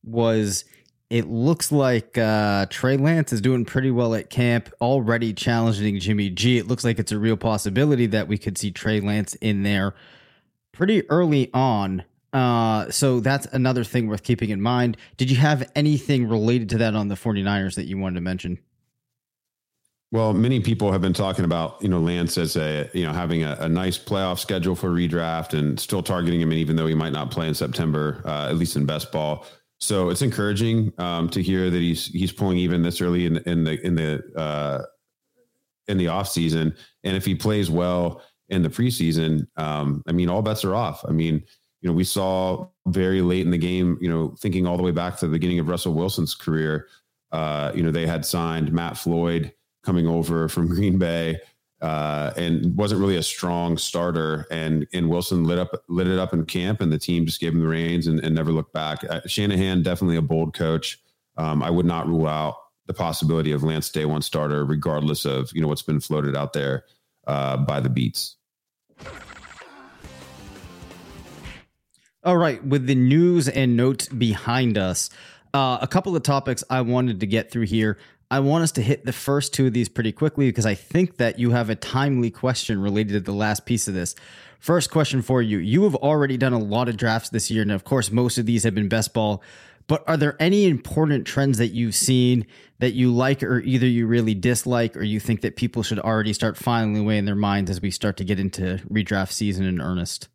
was 0.04 0.66
it 1.10 1.28
looks 1.28 1.72
like 1.72 2.18
uh, 2.18 2.66
Trey 2.70 2.98
Lance 2.98 3.32
is 3.32 3.42
doing 3.42 3.66
pretty 3.66 3.92
well 3.92 4.16
at 4.16 4.30
camp, 4.30 4.72
already 4.82 5.34
challenging 5.34 6.00
Jimmy 6.00 6.30
G. 6.30 6.58
It 6.58 6.68
looks 6.68 6.84
like 6.84 6.98
it's 6.98 7.12
a 7.12 7.20
real 7.20 7.38
possibility 7.38 8.08
that 8.08 8.28
we 8.28 8.38
could 8.38 8.58
see 8.58 8.72
Trey 8.72 9.00
Lance 9.00 9.36
in 9.36 9.64
there 9.64 9.94
pretty 10.72 11.08
early 11.10 11.52
on. 11.54 12.04
Uh, 12.34 12.90
so 12.90 13.20
that's 13.20 13.46
another 13.48 13.84
thing 13.84 14.08
worth 14.08 14.24
keeping 14.24 14.50
in 14.50 14.62
mind. 14.62 14.98
Did 15.18 15.30
you 15.30 15.38
have 15.38 15.72
anything 15.76 16.28
related 16.28 16.70
to 16.70 16.78
that 16.80 16.96
on 16.96 17.08
the 17.08 17.16
49ers 17.16 17.76
that 17.76 17.86
you 17.86 17.98
wanted 17.98 18.16
to 18.16 18.22
mention? 18.22 18.60
Well, 20.16 20.34
many 20.34 20.62
people 20.62 20.94
have 20.94 21.02
been 21.02 21.12
talking 21.12 21.44
about 21.44 21.76
you 21.82 21.90
know 21.90 22.00
Lance 22.00 22.38
as 22.38 22.56
a 22.56 22.90
you 22.94 23.06
know 23.06 23.12
having 23.12 23.44
a, 23.44 23.58
a 23.60 23.68
nice 23.68 23.98
playoff 23.98 24.40
schedule 24.40 24.74
for 24.74 24.90
redraft 24.90 25.54
and 25.54 25.78
still 25.78 26.02
targeting 26.02 26.40
him, 26.40 26.52
and 26.52 26.58
even 26.58 26.78
though 26.78 26.88
he 26.88 26.96
might 26.96 27.12
not 27.12 27.32
play 27.32 27.50
in 27.50 27.54
September, 27.54 28.22
uh, 28.24 28.48
at 28.48 28.56
least 28.56 28.78
in 28.78 28.86
best 28.86 29.12
ball. 29.12 29.46
So 29.82 30.10
it's 30.10 30.22
encouraging 30.22 30.94
um, 31.00 31.28
to 31.32 31.42
hear 31.42 31.70
that 31.70 31.78
he's 31.82 32.06
he's 32.06 32.32
pulling 32.32 32.58
even 32.60 32.82
this 32.82 33.02
early 33.02 33.26
in, 33.26 33.40
in 33.40 33.66
the 33.66 33.86
in 33.86 33.96
the 33.96 34.24
uh, 34.38 34.84
in 35.90 35.98
the 35.98 36.08
off 36.08 36.30
season, 36.30 36.74
and 37.04 37.18
if 37.18 37.26
he 37.26 37.36
plays 37.36 37.70
well 37.70 38.22
in 38.48 38.62
the 38.62 38.70
preseason, 38.70 39.46
um, 39.58 40.02
I 40.08 40.14
mean, 40.14 40.30
all 40.30 40.42
bets 40.42 40.64
are 40.64 40.76
off. 40.76 41.04
I 41.06 41.12
mean, 41.12 41.44
you 41.82 41.90
know, 41.90 41.94
we 41.94 42.06
saw 42.06 42.70
very 42.88 43.22
late 43.22 43.44
in 43.44 43.52
the 43.52 43.58
game, 43.58 43.98
you 44.00 44.08
know, 44.08 44.34
thinking 44.40 44.66
all 44.66 44.78
the 44.78 44.84
way 44.84 44.92
back 44.92 45.18
to 45.18 45.28
the 45.28 45.34
beginning 45.34 45.60
of 45.60 45.68
Russell 45.68 45.94
Wilson's 45.94 46.36
career, 46.36 46.88
uh, 47.34 47.74
you 47.76 47.84
know, 47.84 47.92
they 47.92 48.08
had 48.08 48.26
signed 48.26 48.72
Matt 48.72 48.96
Floyd 48.96 49.52
coming 49.86 50.08
over 50.08 50.50
from 50.50 50.68
Green 50.68 50.98
Bay 50.98 51.38
uh, 51.82 52.32
and 52.36 52.76
wasn't 52.76 53.00
really 53.00 53.18
a 53.18 53.24
strong 53.24 53.78
starter. 53.78 54.48
And 54.50 54.88
and 54.94 55.10
Wilson 55.10 55.44
lit 55.44 55.60
up 55.60 55.84
lit 55.88 56.08
it 56.08 56.20
up 56.20 56.34
in 56.34 56.46
camp, 56.46 56.82
and 56.82 56.92
the 56.92 56.98
team 56.98 57.26
just 57.26 57.40
gave 57.40 57.54
him 57.54 57.60
the 57.60 57.68
reins 57.68 58.08
and, 58.08 58.20
and 58.20 58.34
never 58.34 58.52
looked 58.52 58.74
back. 58.74 59.04
Uh, 59.04 59.22
Shanahan 59.26 59.84
definitely 59.84 60.18
a 60.18 60.22
bold 60.22 60.54
coach. 60.54 61.00
Um, 61.38 61.62
I 61.62 61.70
would 61.70 61.86
not 61.86 62.08
rule 62.08 62.28
out 62.28 62.56
the 62.88 62.94
possibility 62.94 63.52
of 63.52 63.64
Lance 63.64 63.90
day 63.90 64.06
one 64.06 64.22
starter, 64.22 64.66
regardless 64.66 65.26
of 65.26 65.52
you 65.54 65.62
know 65.62 65.68
what's 65.68 65.82
been 65.82 66.00
floated 66.00 66.36
out 66.36 66.54
there 66.54 66.86
uh, 67.28 67.58
by 67.58 67.80
the 67.80 67.90
beats. 67.90 68.38
All 72.24 72.38
right, 72.38 72.64
with 72.66 72.88
the 72.88 72.96
news 72.96 73.48
and 73.48 73.78
notes 73.78 74.08
behind 74.08 74.80
us, 74.80 75.12
uh, 75.54 75.78
a 75.80 75.88
couple 75.88 76.16
of 76.16 76.24
topics 76.24 76.64
I 76.72 76.82
wanted 76.82 77.20
to 77.20 77.28
get 77.28 77.52
through 77.52 77.68
here. 77.68 78.00
I 78.32 78.40
want 78.40 78.64
us 78.64 78.72
to 78.74 78.82
hit 78.82 79.06
the 79.06 79.14
first 79.14 79.54
two 79.54 79.68
of 79.68 79.74
these 79.74 79.88
pretty 79.88 80.12
quickly 80.12 80.48
because 80.50 80.66
I 80.66 80.76
think 80.76 81.18
that 81.18 81.38
you 81.38 81.52
have 81.52 81.70
a 81.70 81.76
timely 81.76 82.32
question 82.32 82.82
related 82.82 83.14
to 83.14 83.20
the 83.20 83.32
last 83.32 83.66
piece 83.66 83.88
of 83.88 83.94
this. 83.94 84.16
First 84.60 84.90
question 84.90 85.22
for 85.22 85.42
you. 85.42 85.60
You 85.60 85.84
have 85.84 85.96
already 85.96 86.38
done 86.38 86.54
a 86.54 86.60
lot 86.60 86.90
of 86.90 86.98
drafts 86.98 87.30
this 87.30 87.52
year, 87.52 87.62
and 87.62 87.72
of 87.72 87.84
course, 87.84 88.12
most 88.12 88.38
of 88.38 88.46
these 88.46 88.64
have 88.64 88.74
been 88.74 88.90
best 88.90 89.14
ball. 89.14 89.44
But 89.88 90.04
are 90.08 90.18
there 90.18 90.36
any 90.40 90.66
important 90.66 91.28
trends 91.28 91.60
that 91.60 91.68
you've 91.68 91.94
seen 91.94 92.48
that 92.80 92.94
you 92.94 93.14
like, 93.14 93.44
or 93.44 93.60
either 93.60 93.86
you 93.86 94.08
really 94.08 94.34
dislike, 94.34 94.98
or 94.98 95.04
you 95.04 95.20
think 95.20 95.42
that 95.42 95.56
people 95.56 95.84
should 95.84 96.00
already 96.00 96.34
start 96.34 96.58
filing 96.58 96.98
away 96.98 97.20
in 97.20 97.26
their 97.26 97.36
minds 97.36 97.70
as 97.70 97.82
we 97.82 97.92
start 97.92 98.18
to 98.18 98.24
get 98.24 98.40
into 98.40 98.82
redraft 98.90 99.32
season 99.32 99.66
in 99.66 99.80
earnest? 99.80 100.28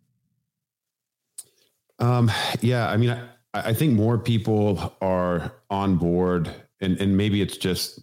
Um, 1.98 2.30
yeah, 2.60 2.88
I 2.88 2.96
mean, 2.96 3.10
I, 3.10 3.28
I 3.52 3.74
think 3.74 3.94
more 3.94 4.18
people 4.18 4.94
are 5.00 5.52
on 5.68 5.96
board, 5.96 6.54
and 6.80 7.00
and 7.00 7.16
maybe 7.16 7.42
it's 7.42 7.56
just 7.56 8.00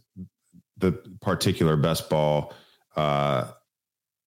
the 0.77 0.91
particular 1.21 1.75
best 1.75 2.09
ball, 2.09 2.53
uh, 2.95 3.51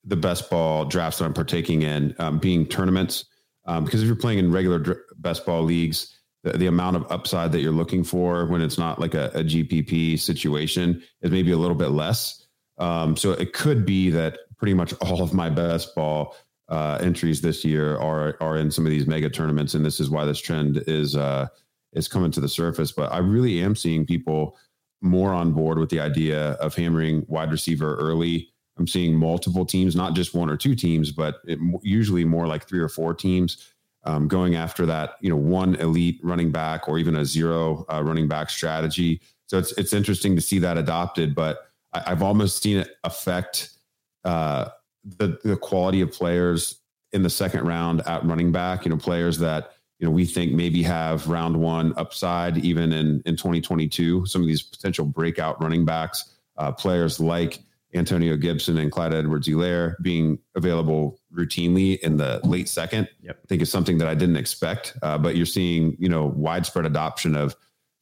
the 0.05 0.17
best 0.17 0.51
ball 0.51 0.85
drafts 0.85 1.19
that 1.19 1.25
I'm 1.25 1.35
partaking 1.35 1.83
in 1.83 2.15
um, 2.19 2.39
being 2.39 2.67
tournaments. 2.67 3.25
Um, 3.67 3.85
because 3.85 4.03
if 4.03 4.07
you're 4.07 4.17
playing 4.17 4.39
in 4.39 4.51
regular 4.51 4.79
dr- 4.79 4.99
best 5.19 5.47
ball 5.47 5.63
leagues, 5.63 6.19
the, 6.43 6.53
the, 6.53 6.67
amount 6.67 6.97
of 6.97 7.07
upside 7.11 7.53
that 7.53 7.61
you're 7.61 7.73
looking 7.73 8.03
for 8.03 8.47
when 8.47 8.63
it's 8.63 8.79
not 8.79 8.99
like 8.99 9.15
a, 9.15 9.27
a 9.35 9.45
GPP 9.45 10.19
situation 10.19 11.03
is 11.21 11.31
maybe 11.31 11.53
a 11.53 11.59
little 11.59 11.77
bit 11.77 11.91
less. 11.91 12.47
Um, 12.79 13.17
so 13.17 13.33
it 13.33 13.53
could 13.53 13.85
be 13.85 14.09
that 14.11 14.39
pretty 14.57 14.75
much 14.75 14.93
all 15.03 15.23
of 15.23 15.35
my 15.35 15.51
best 15.51 15.95
ball 15.95 16.35
uh, 16.69 16.99
entries 17.01 17.41
this 17.41 17.65
year 17.65 17.97
are 17.99 18.37
are 18.41 18.57
in 18.57 18.71
some 18.71 18.87
of 18.87 18.91
these 18.91 19.07
mega 19.07 19.29
tournaments, 19.29 19.75
and 19.75 19.85
this 19.85 20.01
is 20.01 20.09
why 20.09 20.25
this 20.25 20.41
trend 20.41 20.83
is 20.87 21.17
uh, 21.17 21.49
is 21.93 22.09
coming 22.09 22.31
to 22.33 22.41
the 22.41 22.49
surface. 22.49 22.93
But 22.93 23.13
I 23.13 23.19
really 23.19 23.61
am 23.61 23.75
seeing 23.75 24.07
people 24.07 24.57
more 25.01 25.33
on 25.33 25.53
board 25.53 25.79
with 25.79 25.91
the 25.91 26.01
idea 26.01 26.53
of 26.53 26.75
hammering 26.75 27.25
wide 27.29 27.51
receiver 27.51 27.97
early. 27.97 28.49
I'm 28.79 28.87
seeing 28.87 29.15
multiple 29.15 29.67
teams, 29.67 29.97
not 29.97 30.15
just 30.15 30.35
one 30.35 30.51
or 30.51 30.57
two 30.57 30.75
teams, 30.75 31.11
but 31.11 31.41
it, 31.45 31.59
usually 31.83 32.25
more 32.25 32.47
like 32.47 32.69
three 32.69 32.81
or 32.81 32.89
four 32.89 33.15
teams 33.15 33.73
um, 34.05 34.29
going 34.29 34.55
after 34.55 34.87
that. 34.87 35.17
You 35.21 35.31
know, 35.31 35.37
one 35.37 35.75
elite 35.77 36.21
running 36.23 36.51
back 36.51 36.89
or 36.89 36.99
even 36.99 37.17
a 37.17 37.25
zero 37.25 37.85
uh, 37.93 38.03
running 38.03 38.29
back 38.29 38.51
strategy. 38.51 39.21
So 39.47 39.59
it's 39.59 39.73
it's 39.73 39.93
interesting 39.93 40.37
to 40.37 40.41
see 40.41 40.59
that 40.61 40.79
adopted, 40.79 41.35
but 41.35 41.67
I, 41.93 42.11
have 42.11 42.23
almost 42.23 42.63
seen 42.63 42.79
it 42.79 42.97
affect. 43.05 43.71
Uh, 44.25 44.69
the 45.05 45.39
the 45.45 45.57
quality 45.57 46.01
of 46.01 46.13
players 46.13 46.81
in 47.13 47.23
the 47.23 47.31
second 47.31 47.67
round 47.67 48.03
at 48.07 48.25
running 48.25 48.53
back. 48.53 48.85
You 48.85 48.91
know, 48.91 48.97
players 48.97 49.39
that 49.39 49.73
you 50.01 50.07
know 50.07 50.11
we 50.11 50.25
think 50.25 50.53
maybe 50.53 50.83
have 50.83 51.29
round 51.29 51.57
one 51.61 51.93
upside 51.97 52.59
even 52.59 52.93
in 52.93 53.23
in 53.27 53.37
2022. 53.37 54.27
Some 54.27 54.41
of 54.41 54.49
these 54.49 54.63
potential 54.63 55.05
breakout 55.05 55.63
running 55.63 55.85
backs, 55.85 56.37
uh, 56.57 56.73
players 56.73 57.21
like 57.21 57.61
Antonio 57.95 58.37
Gibson 58.37 58.79
and 58.79 58.91
Clyde 58.91 59.13
Edwards-Helaire 59.13 60.01
being 60.01 60.39
available 60.55 61.21
routinely 61.35 61.99
in 62.01 62.17
the 62.17 62.41
late 62.45 62.69
second. 62.69 63.09
Yep. 63.21 63.41
I 63.45 63.47
think 63.47 63.63
is 63.63 63.71
something 63.71 63.99
that 63.99 64.09
I 64.09 64.15
didn't 64.15 64.37
expect. 64.37 64.97
Uh, 65.03 65.19
but 65.19 65.37
you're 65.37 65.45
seeing 65.45 65.97
you 65.99 66.09
know 66.09 66.27
widespread 66.27 66.87
adoption 66.87 67.37
of 67.37 67.55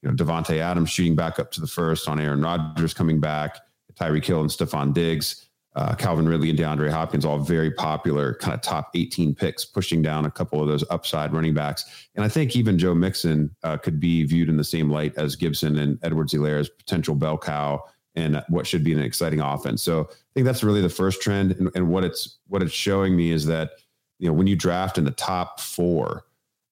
you 0.03 0.09
know 0.09 0.15
Davante 0.15 0.59
Adams 0.59 0.91
shooting 0.91 1.17
back 1.17 1.41
up 1.41 1.51
to 1.53 1.61
the 1.61 1.67
first 1.67 2.09
on 2.09 2.21
Aaron 2.21 2.43
Rodgers 2.43 2.95
coming 2.95 3.19
back, 3.19 3.59
Tyreek 3.95 4.25
Hill 4.25 4.41
and 4.41 4.51
Stefon 4.51 4.95
Diggs 4.95 5.48
uh, 5.79 5.95
Calvin 5.95 6.29
Ridley 6.29 6.51
and 6.51 6.59
DeAndre 6.59 6.91
Hopkins, 6.91 7.25
all 7.25 7.39
very 7.39 7.71
popular, 7.71 8.35
kind 8.35 8.53
of 8.53 8.61
top 8.63 8.91
18 8.97 9.33
picks, 9.33 9.65
pushing 9.65 10.03
down 10.03 10.27
a 10.27 10.31
couple 10.31 10.61
of 10.61 10.67
those 10.67 10.83
upside 10.91 11.33
running 11.33 11.55
backs. 11.55 12.09
And 12.17 12.25
I 12.25 12.29
think 12.29 12.57
even 12.57 12.79
Joe 12.79 12.95
Mixon 12.95 13.55
uh, 13.63 13.77
could 13.77 14.01
be 14.01 14.25
viewed 14.25 14.49
in 14.49 14.57
the 14.57 14.65
same 14.65 14.91
light 14.91 15.17
as 15.17 15.37
Gibson 15.37 15.79
and 15.79 15.97
Edwards-Helaire 16.03 16.59
as 16.59 16.69
potential 16.69 17.15
bell 17.15 17.39
cow 17.39 17.85
and 18.17 18.43
what 18.49 18.67
should 18.67 18.83
be 18.83 18.93
an 18.93 18.99
exciting 18.99 19.41
offense. 19.41 19.81
So 19.81 20.09
I 20.11 20.15
think 20.35 20.47
that's 20.47 20.65
really 20.65 20.83
the 20.83 20.89
first 20.89 21.23
trend. 21.23 21.53
And, 21.53 21.71
and 21.77 21.89
what 21.89 22.03
it's 22.03 22.39
what 22.49 22.61
it's 22.61 22.73
showing 22.73 23.15
me 23.15 23.31
is 23.31 23.47
that 23.47 23.71
you 24.19 24.27
know 24.27 24.33
when 24.33 24.49
you 24.49 24.57
draft 24.57 24.99
in 24.99 25.05
the 25.05 25.13
top 25.13 25.61
four 25.61 26.25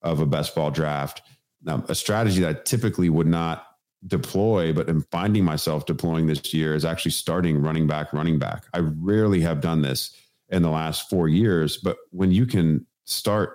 of 0.02 0.18
a 0.18 0.26
best 0.26 0.52
ball 0.56 0.72
draft, 0.72 1.22
now 1.62 1.84
a 1.88 1.94
strategy 1.94 2.40
that 2.40 2.56
I 2.56 2.60
typically 2.64 3.08
would 3.08 3.28
not 3.28 3.65
deploy, 4.06 4.72
but 4.72 4.88
am 4.88 5.06
finding 5.10 5.44
myself 5.44 5.86
deploying 5.86 6.26
this 6.26 6.52
year 6.52 6.74
is 6.74 6.84
actually 6.84 7.10
starting 7.10 7.60
running 7.60 7.86
back, 7.86 8.12
running 8.12 8.38
back. 8.38 8.64
I 8.72 8.80
rarely 8.80 9.40
have 9.40 9.60
done 9.60 9.82
this 9.82 10.16
in 10.48 10.62
the 10.62 10.70
last 10.70 11.10
four 11.10 11.28
years, 11.28 11.76
but 11.76 11.96
when 12.10 12.30
you 12.30 12.46
can 12.46 12.86
start 13.04 13.54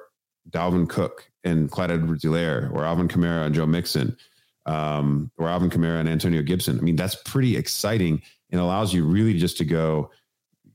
Dalvin 0.49 0.89
Cook 0.89 1.29
and 1.43 1.69
Clyde 1.71 1.91
Edwards-Helaire 1.91 2.71
or 2.73 2.85
Alvin 2.85 3.07
Kamara 3.07 3.45
and 3.45 3.55
Joe 3.55 3.65
Mixon, 3.65 4.17
um, 4.65 5.31
or 5.37 5.47
Alvin 5.47 5.69
Kamara 5.69 5.99
and 5.99 6.09
Antonio 6.09 6.41
Gibson, 6.41 6.77
I 6.77 6.81
mean, 6.81 6.95
that's 6.95 7.15
pretty 7.15 7.55
exciting 7.55 8.21
and 8.51 8.59
allows 8.59 8.93
you 8.93 9.05
really 9.05 9.37
just 9.37 9.57
to 9.57 9.65
go, 9.65 10.11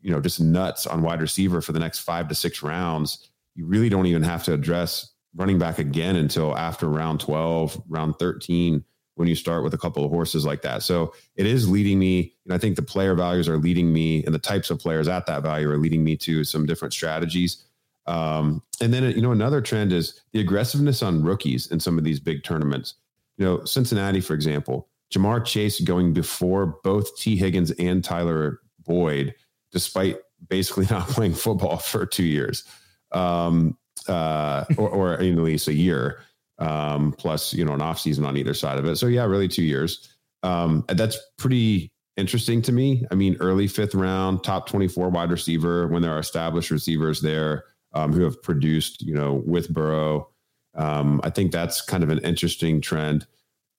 you 0.01 0.11
know, 0.11 0.21
just 0.21 0.41
nuts 0.41 0.87
on 0.87 1.03
wide 1.03 1.21
receiver 1.21 1.61
for 1.61 1.73
the 1.73 1.79
next 1.79 2.01
five 2.01 2.29
to 2.29 2.35
six 2.35 2.62
rounds. 2.62 3.29
You 3.55 3.67
really 3.67 3.89
don't 3.89 4.07
even 4.07 4.23
have 4.23 4.45
to 4.45 4.55
address 4.55 5.12
running 5.35 5.59
back 5.59 5.79
again 5.79 6.17
until 6.17 6.57
after 6.57 6.89
round 6.89 7.21
12, 7.21 7.83
round 7.89 8.19
13 8.19 8.83
when 9.16 9.29
you 9.29 9.35
start 9.35 9.64
with 9.64 9.74
a 9.74 9.79
couple 9.79 10.05
of 10.05 10.11
horses 10.11 10.44
like 10.46 10.62
that. 10.62 10.83
So 10.83 11.14
it 11.37 11.46
is 11.46 11.68
leading 11.68 11.98
me, 11.98 12.35
and 12.44 12.55
I 12.55 12.59
think 12.59 12.76
the 12.76 12.83
player 12.83 13.14
values 13.14 13.48
are 13.48 13.57
leading 13.57 13.92
me, 13.92 14.22
and 14.24 14.35
the 14.35 14.38
types 14.38 14.70
of 14.70 14.79
players 14.79 15.09
at 15.09 15.26
that 15.26 15.42
value 15.42 15.68
are 15.70 15.79
leading 15.79 16.05
me 16.05 16.16
to 16.18 16.44
some 16.44 16.66
different 16.66 16.92
strategies. 16.94 17.64
Um, 18.07 18.62
and 18.81 18.92
then 18.94 19.05
you 19.05 19.22
know 19.22 19.33
another 19.33 19.61
trend 19.61 19.92
is 19.92 20.22
the 20.33 20.40
aggressiveness 20.40 21.02
on 21.02 21.22
rookies 21.22 21.72
in 21.72 21.81
some 21.81 21.98
of 21.98 22.05
these 22.05 22.20
big 22.20 22.44
tournaments. 22.44 22.94
You 23.38 23.46
know, 23.46 23.64
Cincinnati, 23.64 24.20
for 24.20 24.35
example, 24.35 24.88
Ja'Marr 25.12 25.44
Chase 25.44 25.81
going 25.81 26.12
before 26.12 26.79
both 26.85 27.16
Tee 27.16 27.37
Higgins 27.37 27.70
and 27.72 28.05
Tyler 28.05 28.61
Boyd, 28.85 29.35
despite 29.72 30.18
basically 30.48 30.87
not 30.90 31.09
playing 31.09 31.35
football 31.35 31.79
for 31.79 32.05
two 32.05 32.24
years, 32.24 32.64
um, 33.12 33.79
uh, 34.09 34.66
or, 34.76 34.88
or 34.90 35.12
at 35.14 35.22
least 35.22 35.68
a 35.68 35.74
year 35.74 36.20
um, 36.59 37.12
plus 37.12 37.53
you 37.53 37.64
know 37.64 37.75
an 37.75 37.83
off 37.83 38.01
season 38.01 38.25
on 38.25 38.37
either 38.37 38.55
side 38.55 38.79
of 38.79 38.85
it. 38.87 38.97
So 38.97 39.07
yeah, 39.07 39.25
really 39.25 39.49
two 39.49 39.62
years. 39.62 40.14
Um, 40.42 40.85
that's 40.88 41.19
pretty 41.38 41.92
interesting 42.16 42.62
to 42.62 42.73
me. 42.73 43.05
I 43.11 43.14
mean, 43.14 43.37
early 43.40 43.66
fifth 43.66 43.95
round, 43.95 44.45
top 44.45 44.69
twenty 44.69 44.88
four 44.88 45.09
wide 45.11 45.31
receiver 45.31 45.88
when 45.88 46.03
there 46.03 46.12
are 46.12 46.21
established 46.21 46.71
receivers 46.71 47.21
there 47.21 47.64
um, 47.92 48.12
who 48.12 48.23
have 48.23 48.42
produced 48.42 49.03
you 49.03 49.14
know 49.14 49.42
with 49.47 49.73
Burrow. 49.73 50.31
Um, 50.75 51.21
I 51.25 51.31
think 51.31 51.53
that's 51.53 51.81
kind 51.81 52.03
of 52.03 52.11
an 52.11 52.19
interesting 52.19 52.81
trend. 52.81 53.27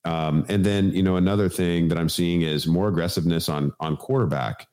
Um, 0.06 0.46
and 0.48 0.66
then 0.66 0.92
you 0.94 1.04
know 1.04 1.16
another 1.16 1.50
thing 1.50 1.88
that 1.90 1.98
I'm 1.98 2.10
seeing 2.10 2.42
is 2.42 2.68
more 2.68 2.88
aggressiveness 2.88 3.50
on 3.50 3.74
on 3.80 3.98
quarterback 3.98 4.68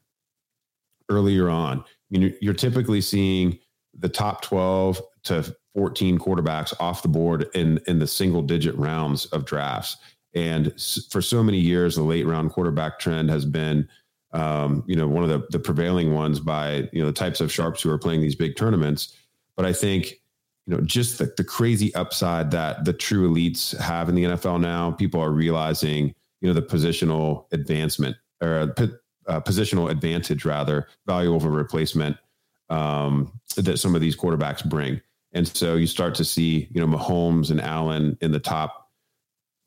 earlier 1.11 1.49
on. 1.49 1.81
I 1.81 1.85
mean, 2.11 2.35
you're 2.41 2.55
typically 2.55 3.01
seeing 3.01 3.59
the 3.97 4.09
top 4.09 4.43
12 4.43 5.01
to 5.25 5.57
14 5.75 6.19
quarterbacks 6.19 6.73
off 6.81 7.03
the 7.03 7.09
board 7.09 7.49
in 7.55 7.81
in 7.87 7.99
the 7.99 8.07
single 8.07 8.43
digit 8.43 8.77
rounds 8.77 9.27
of 9.27 9.45
drafts. 9.45 9.97
And 10.35 10.73
for 11.11 11.23
so 11.23 11.43
many 11.43 11.59
years, 11.59 11.97
the 11.97 12.03
late 12.03 12.27
round 12.27 12.51
quarterback 12.51 12.99
trend 12.99 13.31
has 13.31 13.45
been, 13.45 13.89
um, 14.33 14.83
you 14.87 14.97
know, 14.97 15.07
one 15.07 15.23
of 15.23 15.31
the, 15.31 15.47
the 15.51 15.59
prevailing 15.59 16.13
ones 16.13 16.41
by 16.41 16.89
you 16.93 17.01
know 17.01 17.07
the 17.07 17.13
types 17.13 17.41
of 17.41 17.53
sharps 17.53 17.83
who 17.83 17.91
are 17.91 17.99
playing 17.99 18.21
these 18.21 18.35
big 18.35 18.57
tournaments. 18.57 19.17
But 19.57 19.67
I 19.67 19.73
think, 19.73 20.21
you 20.67 20.75
know, 20.75 20.81
just 20.81 21.19
the, 21.19 21.33
the 21.37 21.45
crazy 21.45 21.95
upside 21.95 22.51
that 22.51 22.85
the 22.85 22.93
true 22.93 23.31
elites 23.31 23.79
have 23.79 24.09
in 24.09 24.15
the 24.15 24.25
NFL 24.25 24.61
now, 24.61 24.91
people 24.91 25.21
are 25.21 25.31
realizing, 25.31 26.15
you 26.41 26.49
know, 26.49 26.55
the 26.55 26.63
positional 26.63 27.47
advancement 27.53 28.17
or 28.41 28.75
uh, 29.27 29.41
positional 29.41 29.91
advantage 29.91 30.45
rather, 30.45 30.89
value 31.07 31.33
over 31.33 31.51
replacement 31.51 32.17
um, 32.71 33.33
that 33.57 33.79
some 33.79 33.95
of 33.95 34.01
these 34.01 34.17
quarterbacks 34.17 34.69
bring. 34.69 35.01
And 35.35 35.47
so 35.49 35.75
you 35.75 35.87
start 35.87 36.15
to 36.17 36.25
see, 36.25 36.69
you 36.71 36.81
know, 36.81 36.87
Mahomes 36.87 37.51
and 37.51 37.61
Allen 37.61 38.17
in 38.21 38.31
the 38.31 38.39
top, 38.39 38.89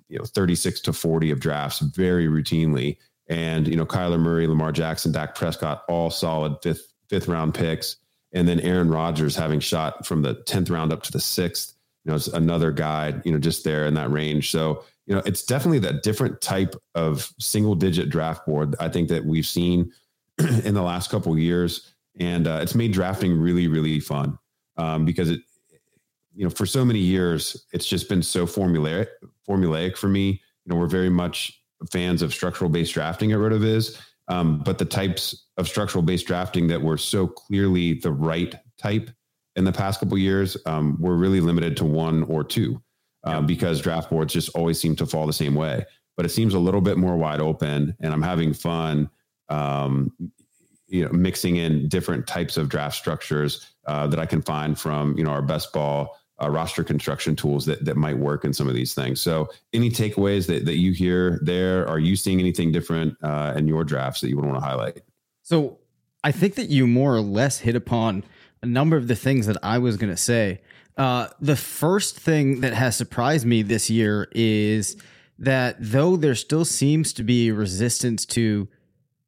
you 0.07 0.17
know, 0.17 0.23
36 0.23 0.79
to 0.81 0.93
40 0.93 1.31
of 1.31 1.39
drafts 1.39 1.79
very 1.79 2.27
routinely. 2.27 2.97
And, 3.27 3.67
you 3.67 3.75
know, 3.75 3.85
Kyler 3.85 4.19
Murray, 4.19 4.47
Lamar 4.47 4.71
Jackson, 4.71 5.11
Dak 5.11 5.35
Prescott, 5.35 5.83
all 5.89 6.09
solid 6.09 6.55
fifth, 6.63 6.93
fifth 7.09 7.27
round 7.27 7.53
picks. 7.53 7.97
And 8.31 8.47
then 8.47 8.61
Aaron 8.61 8.89
Rodgers 8.89 9.35
having 9.35 9.59
shot 9.59 10.05
from 10.05 10.21
the 10.21 10.35
10th 10.35 10.69
round 10.69 10.93
up 10.93 11.03
to 11.03 11.11
the 11.11 11.19
sixth, 11.19 11.75
you 12.05 12.11
know, 12.11 12.15
it's 12.15 12.27
another 12.29 12.71
guy, 12.71 13.13
you 13.25 13.31
know, 13.33 13.39
just 13.39 13.65
there 13.65 13.85
in 13.85 13.93
that 13.95 14.09
range. 14.09 14.49
So, 14.49 14.85
you 15.05 15.15
know, 15.15 15.21
it's 15.25 15.43
definitely 15.43 15.79
that 15.79 16.03
different 16.03 16.39
type 16.39 16.75
of 16.95 17.33
single 17.39 17.75
digit 17.75 18.09
draft 18.09 18.45
board. 18.45 18.75
I 18.79 18.87
think 18.87 19.09
that 19.09 19.25
we've 19.25 19.45
seen 19.45 19.91
in 20.63 20.73
the 20.73 20.81
last 20.81 21.09
couple 21.09 21.37
years. 21.37 21.93
And 22.19 22.47
uh, 22.47 22.59
it's 22.61 22.75
made 22.75 22.93
drafting 22.93 23.37
really, 23.37 23.67
really 23.67 23.99
fun 23.99 24.39
um, 24.77 25.05
because 25.05 25.29
it, 25.29 25.41
you 26.37 26.43
know, 26.43 26.51
for 26.51 26.67
so 26.67 26.85
many 26.85 26.99
years, 26.99 27.65
it's 27.73 27.87
just 27.87 28.07
been 28.07 28.21
so 28.21 28.45
formulaic, 28.45 29.07
formulaic 29.49 29.97
for 29.97 30.07
me. 30.07 30.39
You 30.65 30.73
know, 30.73 30.75
we're 30.75 30.85
very 30.85 31.09
much 31.09 31.63
fans 31.91 32.21
of 32.21 32.31
structural 32.31 32.69
based 32.69 32.93
drafting 32.93 33.31
at 33.31 33.39
RotoViz, 33.39 33.99
um, 34.27 34.59
but 34.59 34.77
the 34.77 34.85
types 34.85 35.47
of 35.57 35.67
structural 35.67 36.03
based 36.03 36.27
drafting 36.27 36.67
that 36.67 36.79
were 36.79 36.97
so 36.97 37.25
clearly 37.25 37.95
the 37.95 38.11
right 38.11 38.53
type 38.77 39.09
in 39.55 39.63
the 39.63 39.71
past 39.71 39.99
couple 39.99 40.15
years, 40.15 40.55
um, 40.67 40.95
we're 40.99 41.15
really 41.15 41.41
limited 41.41 41.75
to 41.77 41.85
one 41.85 42.21
or 42.23 42.43
two 42.43 42.79
uh, 43.23 43.41
because 43.41 43.81
draft 43.81 44.11
boards 44.11 44.31
just 44.31 44.49
always 44.49 44.79
seem 44.79 44.95
to 44.95 45.07
fall 45.07 45.25
the 45.25 45.33
same 45.33 45.55
way. 45.55 45.83
But 46.15 46.27
it 46.27 46.29
seems 46.29 46.53
a 46.53 46.59
little 46.59 46.81
bit 46.81 46.97
more 46.97 47.17
wide 47.17 47.41
open, 47.41 47.95
and 47.99 48.13
I'm 48.13 48.21
having 48.21 48.53
fun. 48.53 49.09
Um, 49.49 50.13
you 50.87 51.03
know, 51.03 51.11
mixing 51.11 51.57
in 51.57 51.89
different 51.89 52.27
types 52.27 52.57
of 52.57 52.69
draft 52.69 52.95
structures 52.95 53.65
uh, 53.87 54.07
that 54.07 54.19
I 54.19 54.25
can 54.25 54.41
find 54.41 54.79
from 54.79 55.17
you 55.17 55.23
know 55.23 55.31
our 55.31 55.41
best 55.41 55.73
ball 55.73 56.17
uh, 56.41 56.49
roster 56.49 56.83
construction 56.83 57.35
tools 57.35 57.65
that 57.65 57.83
that 57.85 57.97
might 57.97 58.17
work 58.17 58.45
in 58.45 58.53
some 58.53 58.67
of 58.67 58.75
these 58.75 58.93
things. 58.93 59.21
So, 59.21 59.49
any 59.73 59.89
takeaways 59.89 60.47
that 60.47 60.65
that 60.65 60.77
you 60.77 60.91
hear 60.91 61.39
there? 61.41 61.87
Are 61.87 61.99
you 61.99 62.15
seeing 62.15 62.39
anything 62.39 62.71
different 62.71 63.17
uh, 63.23 63.53
in 63.55 63.67
your 63.67 63.83
drafts 63.83 64.21
that 64.21 64.29
you 64.29 64.35
would 64.35 64.45
want 64.45 64.57
to 64.57 64.65
highlight? 64.65 65.01
So, 65.43 65.79
I 66.23 66.31
think 66.31 66.55
that 66.55 66.69
you 66.69 66.87
more 66.87 67.15
or 67.15 67.21
less 67.21 67.59
hit 67.59 67.75
upon 67.75 68.23
a 68.61 68.65
number 68.65 68.97
of 68.97 69.07
the 69.07 69.15
things 69.15 69.47
that 69.47 69.57
I 69.63 69.77
was 69.77 69.97
going 69.97 70.11
to 70.11 70.17
say. 70.17 70.61
Uh, 70.97 71.27
the 71.39 71.55
first 71.55 72.19
thing 72.19 72.61
that 72.61 72.73
has 72.73 72.95
surprised 72.95 73.45
me 73.45 73.61
this 73.61 73.89
year 73.89 74.27
is 74.31 74.97
that 75.37 75.75
though 75.79 76.15
there 76.15 76.33
still 76.33 76.65
seems 76.65 77.13
to 77.13 77.23
be 77.23 77.51
resistance 77.51 78.25
to 78.25 78.67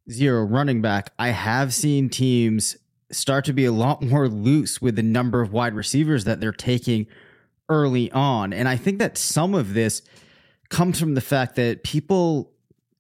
zero 0.10 0.44
running 0.44 0.82
back, 0.82 1.14
I 1.20 1.30
have 1.30 1.74
seen 1.74 2.10
teams 2.10 2.76
start 3.12 3.46
to 3.46 3.54
be 3.54 3.66
a 3.66 3.72
lot 3.72 4.02
more 4.04 4.28
loose 4.28 4.82
with 4.82 4.96
the 4.96 5.04
number 5.04 5.42
of 5.42 5.52
wide 5.52 5.74
receivers 5.74 6.26
that 6.26 6.40
they're 6.40 6.52
taking 6.52 7.08
early 7.68 8.12
on. 8.12 8.54
And 8.54 8.68
I 8.68 8.76
think 8.76 9.00
that 9.00 9.18
some 9.18 9.54
of 9.54 9.74
this 9.74 10.02
comes 10.70 11.00
from 11.00 11.16
the 11.16 11.22
fact 11.22 11.56
that 11.56 11.84
people 11.84 12.52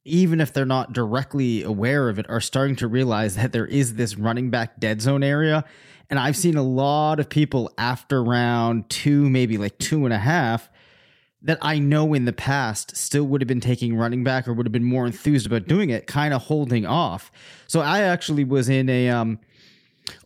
even 0.09 0.41
if 0.41 0.51
they're 0.53 0.65
not 0.65 0.93
directly 0.93 1.63
aware 1.63 2.09
of 2.09 2.19
it, 2.19 2.29
are 2.29 2.41
starting 2.41 2.75
to 2.77 2.87
realize 2.87 3.35
that 3.35 3.51
there 3.51 3.65
is 3.65 3.95
this 3.95 4.17
running 4.17 4.49
back 4.49 4.79
dead 4.79 5.01
zone 5.01 5.23
area. 5.23 5.63
And 6.09 6.17
I've 6.17 6.35
seen 6.35 6.57
a 6.57 6.63
lot 6.63 7.19
of 7.19 7.29
people 7.29 7.71
after 7.77 8.23
round 8.23 8.89
two, 8.89 9.29
maybe 9.29 9.57
like 9.57 9.77
two 9.77 10.05
and 10.05 10.13
a 10.13 10.17
half, 10.17 10.69
that 11.41 11.59
I 11.61 11.79
know 11.79 12.13
in 12.13 12.25
the 12.25 12.33
past 12.33 12.97
still 12.97 13.23
would 13.25 13.41
have 13.41 13.47
been 13.47 13.61
taking 13.61 13.95
running 13.95 14.23
back 14.23 14.47
or 14.47 14.53
would 14.53 14.65
have 14.65 14.73
been 14.73 14.83
more 14.83 15.05
enthused 15.05 15.45
about 15.45 15.67
doing 15.67 15.89
it, 15.89 16.07
kind 16.07 16.33
of 16.33 16.43
holding 16.43 16.85
off. 16.85 17.31
So 17.67 17.79
I 17.79 18.01
actually 18.01 18.43
was 18.43 18.67
in 18.67 18.89
a 18.89 19.09
um 19.09 19.39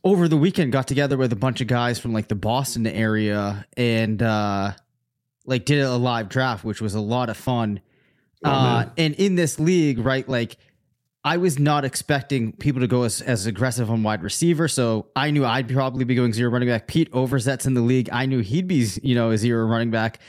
over 0.03 0.27
the 0.27 0.37
weekend 0.37 0.71
got 0.71 0.87
together 0.87 1.17
with 1.17 1.31
a 1.33 1.35
bunch 1.35 1.61
of 1.61 1.67
guys 1.67 1.99
from 1.99 2.13
like 2.13 2.27
the 2.27 2.35
Boston 2.35 2.87
area 2.87 3.65
and 3.77 4.21
uh 4.21 4.73
like 5.45 5.65
did 5.65 5.81
a 5.81 5.95
live 5.95 6.29
draft, 6.29 6.63
which 6.63 6.81
was 6.81 6.95
a 6.95 7.01
lot 7.01 7.29
of 7.29 7.37
fun. 7.37 7.81
Oh, 8.43 8.51
uh 8.51 8.89
and 8.97 9.13
in 9.15 9.35
this 9.35 9.59
league, 9.59 9.99
right, 9.99 10.27
like 10.27 10.57
I 11.25 11.37
was 11.37 11.57
not 11.57 11.85
expecting 11.85 12.51
people 12.51 12.81
to 12.81 12.87
go 12.87 13.03
as, 13.03 13.21
as 13.21 13.45
aggressive 13.45 13.89
on 13.89 14.03
wide 14.03 14.23
receiver. 14.23 14.67
So 14.67 15.07
I 15.15 15.31
knew 15.31 15.45
I'd 15.45 15.69
probably 15.69 16.03
be 16.03 16.15
going 16.15 16.33
zero 16.33 16.51
running 16.51 16.67
back. 16.67 16.87
Pete 16.87 17.09
Overzet's 17.13 17.65
in 17.65 17.75
the 17.75 17.81
league. 17.81 18.09
I 18.11 18.25
knew 18.25 18.39
he'd 18.39 18.67
be, 18.67 18.85
you 19.01 19.15
know, 19.15 19.31
a 19.31 19.37
zero 19.37 19.65
running 19.65 19.89
back 19.89 20.19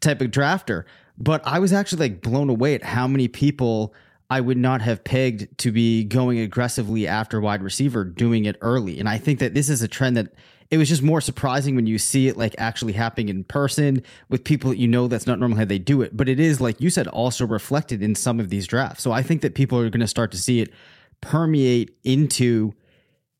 type 0.00 0.20
of 0.20 0.32
drafter. 0.32 0.84
But 1.16 1.46
I 1.46 1.60
was 1.60 1.72
actually 1.72 2.08
like 2.08 2.22
blown 2.22 2.48
away 2.48 2.74
at 2.74 2.82
how 2.82 3.06
many 3.06 3.28
people 3.28 3.94
I 4.30 4.40
would 4.40 4.56
not 4.56 4.80
have 4.82 5.02
pegged 5.02 5.58
to 5.58 5.72
be 5.72 6.04
going 6.04 6.38
aggressively 6.38 7.06
after 7.06 7.40
wide 7.40 7.62
receiver 7.62 8.04
doing 8.04 8.44
it 8.44 8.56
early. 8.60 9.00
And 9.00 9.08
I 9.08 9.18
think 9.18 9.40
that 9.40 9.54
this 9.54 9.68
is 9.68 9.82
a 9.82 9.88
trend 9.88 10.16
that 10.16 10.32
it 10.70 10.78
was 10.78 10.88
just 10.88 11.02
more 11.02 11.20
surprising 11.20 11.74
when 11.74 11.88
you 11.88 11.98
see 11.98 12.28
it 12.28 12.36
like 12.36 12.54
actually 12.56 12.92
happening 12.92 13.28
in 13.28 13.42
person 13.42 14.04
with 14.28 14.44
people 14.44 14.70
that 14.70 14.78
you 14.78 14.86
know 14.86 15.08
that's 15.08 15.26
not 15.26 15.40
normally 15.40 15.58
how 15.58 15.64
they 15.64 15.80
do 15.80 16.00
it. 16.00 16.16
But 16.16 16.28
it 16.28 16.38
is, 16.38 16.60
like 16.60 16.80
you 16.80 16.90
said, 16.90 17.08
also 17.08 17.44
reflected 17.44 18.04
in 18.04 18.14
some 18.14 18.38
of 18.38 18.50
these 18.50 18.68
drafts. 18.68 19.02
So 19.02 19.10
I 19.10 19.22
think 19.22 19.42
that 19.42 19.56
people 19.56 19.78
are 19.80 19.90
going 19.90 20.00
to 20.00 20.06
start 20.06 20.30
to 20.30 20.38
see 20.38 20.60
it 20.60 20.72
permeate 21.20 21.98
into 22.04 22.72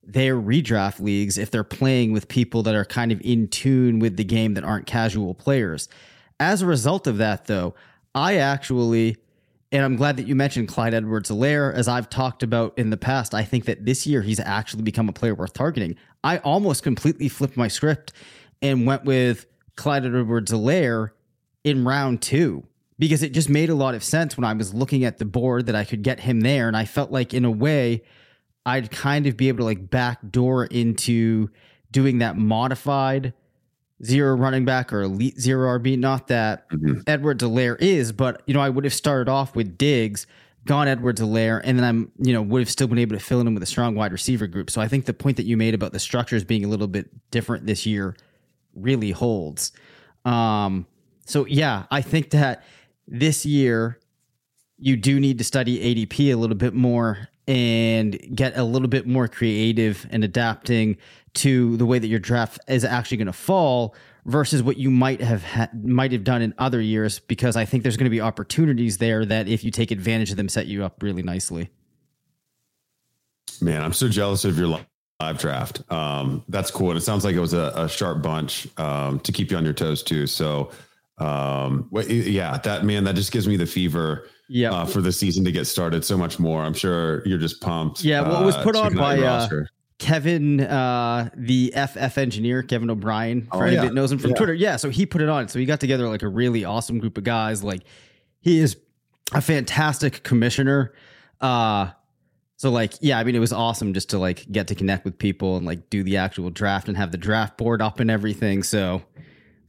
their 0.02 0.34
redraft 0.34 0.98
leagues 0.98 1.38
if 1.38 1.52
they're 1.52 1.62
playing 1.62 2.12
with 2.12 2.26
people 2.26 2.64
that 2.64 2.74
are 2.74 2.84
kind 2.84 3.12
of 3.12 3.20
in 3.20 3.46
tune 3.46 4.00
with 4.00 4.16
the 4.16 4.24
game 4.24 4.54
that 4.54 4.64
aren't 4.64 4.86
casual 4.86 5.34
players. 5.34 5.88
As 6.40 6.62
a 6.62 6.66
result 6.66 7.06
of 7.06 7.18
that, 7.18 7.46
though, 7.46 7.76
I 8.12 8.36
actually, 8.36 9.18
and 9.72 9.84
I'm 9.84 9.96
glad 9.96 10.16
that 10.16 10.26
you 10.26 10.34
mentioned 10.34 10.68
Clyde 10.68 10.94
Edwards-Helaire. 10.94 11.72
As 11.72 11.86
I've 11.86 12.10
talked 12.10 12.42
about 12.42 12.76
in 12.76 12.90
the 12.90 12.96
past, 12.96 13.34
I 13.34 13.44
think 13.44 13.66
that 13.66 13.84
this 13.84 14.06
year 14.06 14.22
he's 14.22 14.40
actually 14.40 14.82
become 14.82 15.08
a 15.08 15.12
player 15.12 15.34
worth 15.34 15.52
targeting. 15.52 15.96
I 16.24 16.38
almost 16.38 16.82
completely 16.82 17.28
flipped 17.28 17.56
my 17.56 17.68
script 17.68 18.12
and 18.60 18.86
went 18.86 19.04
with 19.04 19.46
Clyde 19.76 20.04
Edwards-Helaire 20.04 21.10
in 21.64 21.84
round 21.84 22.20
two 22.20 22.64
because 22.98 23.22
it 23.22 23.32
just 23.32 23.48
made 23.48 23.70
a 23.70 23.74
lot 23.74 23.94
of 23.94 24.02
sense 24.02 24.36
when 24.36 24.44
I 24.44 24.52
was 24.52 24.74
looking 24.74 25.04
at 25.04 25.18
the 25.18 25.24
board 25.24 25.66
that 25.66 25.76
I 25.76 25.84
could 25.84 26.02
get 26.02 26.20
him 26.20 26.40
there. 26.40 26.68
And 26.68 26.76
I 26.76 26.84
felt 26.84 27.10
like, 27.10 27.32
in 27.32 27.44
a 27.44 27.50
way, 27.50 28.02
I'd 28.66 28.90
kind 28.90 29.26
of 29.26 29.36
be 29.36 29.48
able 29.48 29.58
to 29.58 29.64
like 29.64 29.88
backdoor 29.88 30.66
into 30.66 31.48
doing 31.90 32.18
that 32.18 32.36
modified 32.36 33.32
zero 34.04 34.34
running 34.36 34.64
back 34.64 34.92
or 34.92 35.02
elite 35.02 35.38
zero 35.40 35.68
RB. 35.78 35.96
Not 35.98 36.28
that 36.28 36.68
Mhm. 36.70 37.02
Edwards-Helaire 37.06 37.80
is, 37.80 38.12
but 38.12 38.42
you 38.46 38.54
know, 38.54 38.60
I 38.60 38.68
would 38.68 38.84
have 38.84 38.94
started 38.94 39.30
off 39.30 39.54
with 39.54 39.76
Diggs, 39.76 40.26
gone 40.66 40.88
Edwards-Helaire, 40.88 41.60
and 41.64 41.78
then 41.78 41.84
I'm, 41.84 42.12
you 42.18 42.32
know, 42.32 42.42
would 42.42 42.60
have 42.60 42.70
still 42.70 42.86
been 42.86 42.98
able 42.98 43.16
to 43.16 43.22
fill 43.22 43.40
in 43.40 43.52
with 43.54 43.62
a 43.62 43.66
strong 43.66 43.94
wide 43.94 44.12
receiver 44.12 44.46
group. 44.46 44.70
So 44.70 44.80
I 44.80 44.88
think 44.88 45.04
the 45.06 45.14
point 45.14 45.36
that 45.36 45.46
you 45.46 45.56
made 45.56 45.74
about 45.74 45.92
the 45.92 45.98
structures 45.98 46.44
being 46.44 46.64
a 46.64 46.68
little 46.68 46.86
bit 46.88 47.08
different 47.30 47.66
this 47.66 47.86
year 47.86 48.16
really 48.74 49.10
holds. 49.10 49.72
Um, 50.24 50.86
so 51.26 51.46
yeah, 51.46 51.84
I 51.90 52.02
think 52.02 52.30
that 52.30 52.62
this 53.08 53.44
year 53.46 53.98
you 54.78 54.96
do 54.96 55.18
need 55.20 55.38
to 55.38 55.44
study 55.44 55.78
ADP 55.78 56.30
a 56.32 56.36
little 56.36 56.56
bit 56.56 56.74
more 56.74 57.28
and 57.50 58.16
get 58.32 58.56
a 58.56 58.62
little 58.62 58.86
bit 58.86 59.08
more 59.08 59.26
creative 59.26 60.06
and 60.10 60.22
adapting 60.22 60.96
to 61.34 61.76
the 61.78 61.84
way 61.84 61.98
that 61.98 62.06
your 62.06 62.20
draft 62.20 62.60
is 62.68 62.84
actually 62.84 63.16
going 63.16 63.26
to 63.26 63.32
fall 63.32 63.92
versus 64.24 64.62
what 64.62 64.76
you 64.76 64.88
might 64.88 65.20
have 65.20 65.42
ha- 65.42 65.68
might 65.82 66.12
have 66.12 66.22
done 66.22 66.42
in 66.42 66.54
other 66.58 66.80
years 66.80 67.18
because 67.18 67.56
I 67.56 67.64
think 67.64 67.82
there's 67.82 67.96
going 67.96 68.04
to 68.04 68.10
be 68.10 68.20
opportunities 68.20 68.98
there 68.98 69.24
that 69.24 69.48
if 69.48 69.64
you 69.64 69.72
take 69.72 69.90
advantage 69.90 70.30
of 70.30 70.36
them 70.36 70.48
set 70.48 70.68
you 70.68 70.84
up 70.84 71.02
really 71.02 71.24
nicely. 71.24 71.70
Man, 73.60 73.82
I'm 73.82 73.94
so 73.94 74.08
jealous 74.08 74.44
of 74.44 74.56
your 74.56 74.68
live 75.20 75.38
draft. 75.38 75.82
Um, 75.90 76.44
that's 76.48 76.70
cool. 76.70 76.90
And 76.90 76.98
it 76.98 77.02
sounds 77.02 77.24
like 77.24 77.34
it 77.34 77.40
was 77.40 77.52
a, 77.52 77.72
a 77.74 77.88
sharp 77.88 78.22
bunch 78.22 78.68
um, 78.78 79.18
to 79.20 79.32
keep 79.32 79.50
you 79.50 79.56
on 79.56 79.64
your 79.64 79.74
toes 79.74 80.04
too. 80.04 80.28
So, 80.28 80.70
um, 81.18 81.90
yeah, 82.06 82.58
that 82.58 82.84
man, 82.84 83.02
that 83.04 83.16
just 83.16 83.32
gives 83.32 83.48
me 83.48 83.56
the 83.56 83.66
fever 83.66 84.28
Yeah. 84.52 84.72
uh, 84.72 84.84
for 84.84 85.00
the 85.00 85.12
season 85.12 85.44
to 85.44 85.52
get 85.52 85.66
started 85.66 86.04
so 86.04 86.18
much 86.18 86.40
more. 86.40 86.62
I'm 86.62 86.74
sure 86.74 87.24
you're 87.26 87.38
just 87.38 87.60
pumped. 87.60 88.02
Yeah, 88.04 88.22
well, 88.22 88.42
it 88.42 88.46
was 88.46 88.56
uh, 88.56 88.64
put 88.64 88.72
to 88.74 88.80
on 88.80 88.92
get 88.94 89.00
on 89.00 89.16
your 89.18 89.26
by, 89.26 89.28
uh. 89.28 89.48
Kevin, 89.98 90.60
uh, 90.62 91.28
the 91.36 91.72
FF 91.76 92.18
engineer, 92.18 92.62
Kevin 92.62 92.90
O'Brien, 92.90 93.42
for 93.42 93.56
Oh, 93.58 93.60
anybody 93.60 93.76
yeah. 93.76 93.82
that 93.84 93.94
knows 93.94 94.10
him 94.10 94.18
from 94.18 94.30
Yeah. 94.30 94.36
Twitter. 94.36 94.54
Yeah, 94.54 94.76
so 94.76 94.88
he 94.90 95.06
put 95.06 95.20
it 95.22 95.28
on. 95.28 95.46
So 95.48 95.58
he 95.58 95.66
got 95.66 95.78
together 95.78 96.08
like 96.08 96.22
a 96.22 96.28
really 96.28 96.64
awesome 96.64 96.98
group 96.98 97.16
of 97.18 97.24
guys. 97.24 97.62
Like 97.62 97.82
he 98.40 98.58
is 98.58 98.76
a 99.32 99.40
fantastic 99.42 100.22
commissioner. 100.22 100.94
Uh, 101.40 101.90
so 102.56 102.70
like, 102.70 102.94
yeah, 103.00 103.18
I 103.18 103.24
mean, 103.24 103.34
it 103.36 103.40
was 103.40 103.52
awesome 103.52 103.92
just 103.94 104.10
to 104.10 104.18
like 104.18 104.50
get 104.50 104.68
to 104.68 104.74
connect 104.74 105.04
with 105.04 105.18
people 105.18 105.56
and 105.58 105.66
like 105.66 105.90
do 105.90 106.02
the 106.02 106.16
actual 106.16 106.50
draft 106.50 106.88
and 106.88 106.96
have 106.96 107.12
the 107.12 107.18
draft 107.18 107.56
board 107.58 107.80
up 107.82 108.00
and 108.00 108.10
everything. 108.10 108.62
So, 108.62 109.02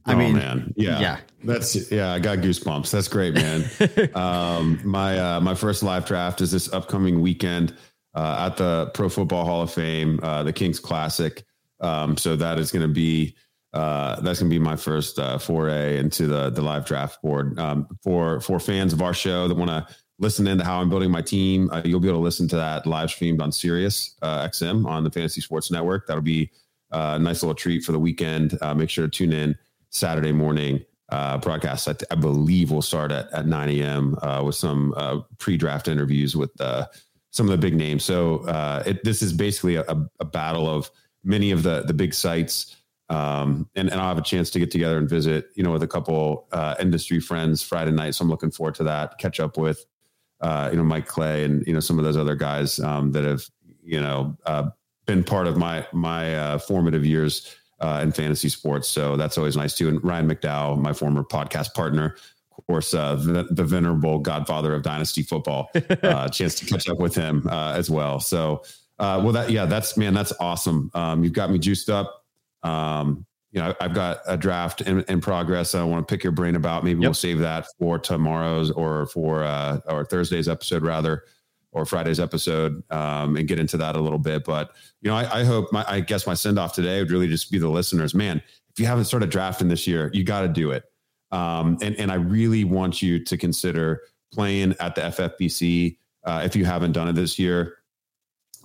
I 0.04 0.14
oh 0.14 0.16
mean, 0.16 0.34
man, 0.34 0.74
yeah, 0.76 1.00
yeah. 1.00 1.18
that's 1.44 1.90
yeah, 1.90 2.12
I 2.12 2.18
got 2.18 2.38
goosebumps. 2.38 2.90
That's 2.90 3.08
great, 3.08 3.34
man. 3.34 3.64
um, 4.14 4.80
my 4.84 5.18
uh, 5.18 5.40
my 5.40 5.54
first 5.54 5.82
live 5.82 6.06
draft 6.06 6.40
is 6.40 6.50
this 6.50 6.72
upcoming 6.72 7.20
weekend 7.20 7.76
uh, 8.14 8.46
at 8.48 8.56
the 8.56 8.90
Pro 8.94 9.08
Football 9.08 9.44
Hall 9.44 9.62
of 9.62 9.72
Fame, 9.72 10.18
uh, 10.22 10.42
the 10.42 10.52
Kings 10.52 10.80
Classic. 10.80 11.44
Um, 11.80 12.16
so 12.16 12.36
that 12.36 12.58
is 12.58 12.72
going 12.72 12.86
to 12.86 12.92
be 12.92 13.36
uh, 13.72 14.20
that's 14.20 14.40
going 14.40 14.50
to 14.50 14.54
be 14.54 14.58
my 14.58 14.76
first 14.76 15.18
uh, 15.18 15.38
foray 15.38 15.98
into 15.98 16.26
the 16.26 16.50
the 16.50 16.62
live 16.62 16.84
draft 16.84 17.22
board. 17.22 17.58
Um, 17.58 17.86
for 18.02 18.40
for 18.40 18.58
fans 18.58 18.92
of 18.92 19.02
our 19.02 19.14
show 19.14 19.48
that 19.48 19.56
want 19.56 19.70
to 19.70 19.86
listen 20.18 20.46
into 20.46 20.64
how 20.64 20.80
I'm 20.80 20.88
building 20.88 21.10
my 21.10 21.22
team, 21.22 21.70
uh, 21.70 21.82
you'll 21.84 22.00
be 22.00 22.08
able 22.08 22.18
to 22.18 22.24
listen 22.24 22.48
to 22.48 22.56
that 22.56 22.86
live 22.86 23.10
streamed 23.10 23.40
on 23.40 23.50
Sirius 23.50 24.16
uh, 24.22 24.46
XM 24.46 24.86
on 24.86 25.04
the 25.04 25.10
Fantasy 25.10 25.40
Sports 25.40 25.70
Network. 25.70 26.06
That'll 26.06 26.22
be 26.22 26.50
uh, 26.92 27.14
a 27.16 27.18
nice 27.18 27.42
little 27.42 27.54
treat 27.54 27.82
for 27.82 27.92
the 27.92 27.98
weekend. 27.98 28.58
Uh, 28.60 28.74
make 28.74 28.90
sure 28.90 29.06
to 29.06 29.10
tune 29.10 29.32
in 29.32 29.56
Saturday 29.92 30.32
morning. 30.32 30.84
Uh, 31.10 31.36
broadcast, 31.36 31.86
I, 31.88 31.94
I 32.10 32.14
believe, 32.14 32.70
will 32.70 32.80
start 32.80 33.12
at, 33.12 33.30
at 33.32 33.46
9 33.46 33.68
a.m. 33.68 34.16
Uh, 34.22 34.42
with 34.44 34.54
some 34.54 34.94
uh, 34.96 35.20
pre-draft 35.36 35.86
interviews 35.86 36.34
with 36.34 36.58
uh, 36.58 36.86
some 37.30 37.46
of 37.46 37.50
the 37.50 37.58
big 37.58 37.76
names. 37.76 38.02
So 38.02 38.38
uh, 38.46 38.82
it, 38.86 39.04
this 39.04 39.20
is 39.20 39.34
basically 39.34 39.76
a, 39.76 39.84
a 40.20 40.24
battle 40.24 40.66
of 40.66 40.90
many 41.22 41.50
of 41.50 41.62
the 41.62 41.82
the 41.82 41.92
big 41.92 42.14
sites, 42.14 42.76
um, 43.10 43.68
and, 43.74 43.90
and 43.90 44.00
I'll 44.00 44.08
have 44.08 44.16
a 44.16 44.22
chance 44.22 44.48
to 44.52 44.58
get 44.58 44.70
together 44.70 44.96
and 44.96 45.06
visit, 45.06 45.50
you 45.54 45.62
know, 45.62 45.72
with 45.72 45.82
a 45.82 45.88
couple 45.88 46.48
uh, 46.52 46.76
industry 46.80 47.20
friends 47.20 47.62
Friday 47.62 47.92
night. 47.92 48.14
So 48.14 48.24
I'm 48.24 48.30
looking 48.30 48.50
forward 48.50 48.76
to 48.76 48.84
that. 48.84 49.18
Catch 49.18 49.38
up 49.38 49.58
with, 49.58 49.84
you 50.42 50.48
know, 50.48 50.82
Mike 50.82 51.06
Clay 51.06 51.44
and 51.44 51.66
you 51.66 51.74
know 51.74 51.80
some 51.80 51.98
of 51.98 52.06
those 52.06 52.16
other 52.16 52.36
guys 52.36 52.80
um, 52.80 53.12
that 53.12 53.24
have 53.24 53.44
you 53.84 54.00
know 54.00 54.34
been 55.04 55.24
part 55.24 55.46
of 55.46 55.58
my 55.58 55.86
my 55.92 56.56
formative 56.56 57.04
years 57.04 57.54
uh, 57.82 58.00
in 58.02 58.12
fantasy 58.12 58.48
sports. 58.48 58.88
So 58.88 59.16
that's 59.16 59.36
always 59.36 59.56
nice 59.56 59.76
too. 59.76 59.88
And 59.88 60.02
Ryan 60.04 60.30
McDowell, 60.30 60.78
my 60.80 60.92
former 60.92 61.22
podcast 61.24 61.74
partner, 61.74 62.16
of 62.56 62.66
course, 62.66 62.94
uh, 62.94 63.16
the, 63.16 63.44
the 63.50 63.64
venerable 63.64 64.18
godfather 64.18 64.74
of 64.74 64.82
dynasty 64.82 65.22
football, 65.22 65.70
uh, 66.02 66.28
chance 66.28 66.54
to 66.60 66.66
catch 66.66 66.88
up 66.88 66.98
with 66.98 67.14
him 67.14 67.46
uh, 67.50 67.72
as 67.72 67.90
well. 67.90 68.20
So, 68.20 68.62
uh, 68.98 69.20
well, 69.22 69.32
that 69.32 69.50
yeah, 69.50 69.66
that's 69.66 69.96
man, 69.96 70.14
that's 70.14 70.32
awesome. 70.38 70.90
Um, 70.94 71.24
you've 71.24 71.32
got 71.32 71.50
me 71.50 71.58
juiced 71.58 71.90
up. 71.90 72.24
Um, 72.62 73.26
you 73.50 73.60
know, 73.60 73.74
I've 73.80 73.92
got 73.94 74.20
a 74.26 74.36
draft 74.36 74.80
in, 74.80 75.00
in 75.08 75.20
progress. 75.20 75.74
I 75.74 75.82
want 75.84 76.06
to 76.06 76.10
pick 76.12 76.22
your 76.24 76.32
brain 76.32 76.56
about. 76.56 76.84
Maybe 76.84 77.00
Yep. 77.00 77.08
we'll 77.08 77.14
save 77.14 77.38
that 77.40 77.66
for 77.78 77.98
tomorrow's 77.98 78.70
or 78.70 79.06
for 79.06 79.44
uh, 79.44 79.80
or 79.88 80.04
Thursday's 80.06 80.48
episode 80.48 80.82
rather, 80.82 81.24
or 81.72 81.84
Friday's 81.84 82.20
episode, 82.20 82.82
um, 82.90 83.36
and 83.36 83.48
get 83.48 83.58
into 83.58 83.76
that 83.78 83.96
a 83.96 84.00
little 84.00 84.18
bit. 84.18 84.44
But 84.44 84.72
you 85.00 85.10
know, 85.10 85.16
I, 85.16 85.40
I 85.40 85.44
hope 85.44 85.72
my, 85.72 85.84
I 85.88 86.00
guess 86.00 86.26
my 86.26 86.34
send 86.34 86.58
off 86.58 86.74
today 86.74 87.00
would 87.00 87.10
really 87.10 87.28
just 87.28 87.50
be 87.50 87.58
the 87.58 87.68
listeners. 87.68 88.14
Man, 88.14 88.42
if 88.70 88.78
you 88.78 88.86
haven't 88.86 89.06
started 89.06 89.30
drafting 89.30 89.68
this 89.68 89.86
year, 89.86 90.10
you 90.12 90.24
got 90.24 90.42
to 90.42 90.48
do 90.48 90.70
it. 90.70 90.84
Um, 91.30 91.78
and 91.82 91.96
and 91.96 92.12
I 92.12 92.16
really 92.16 92.64
want 92.64 93.02
you 93.02 93.24
to 93.24 93.36
consider 93.36 94.02
playing 94.32 94.74
at 94.80 94.94
the 94.94 95.02
FFPC 95.02 95.96
uh, 96.24 96.42
if 96.44 96.54
you 96.54 96.64
haven't 96.64 96.92
done 96.92 97.08
it 97.08 97.14
this 97.14 97.38
year. 97.38 97.78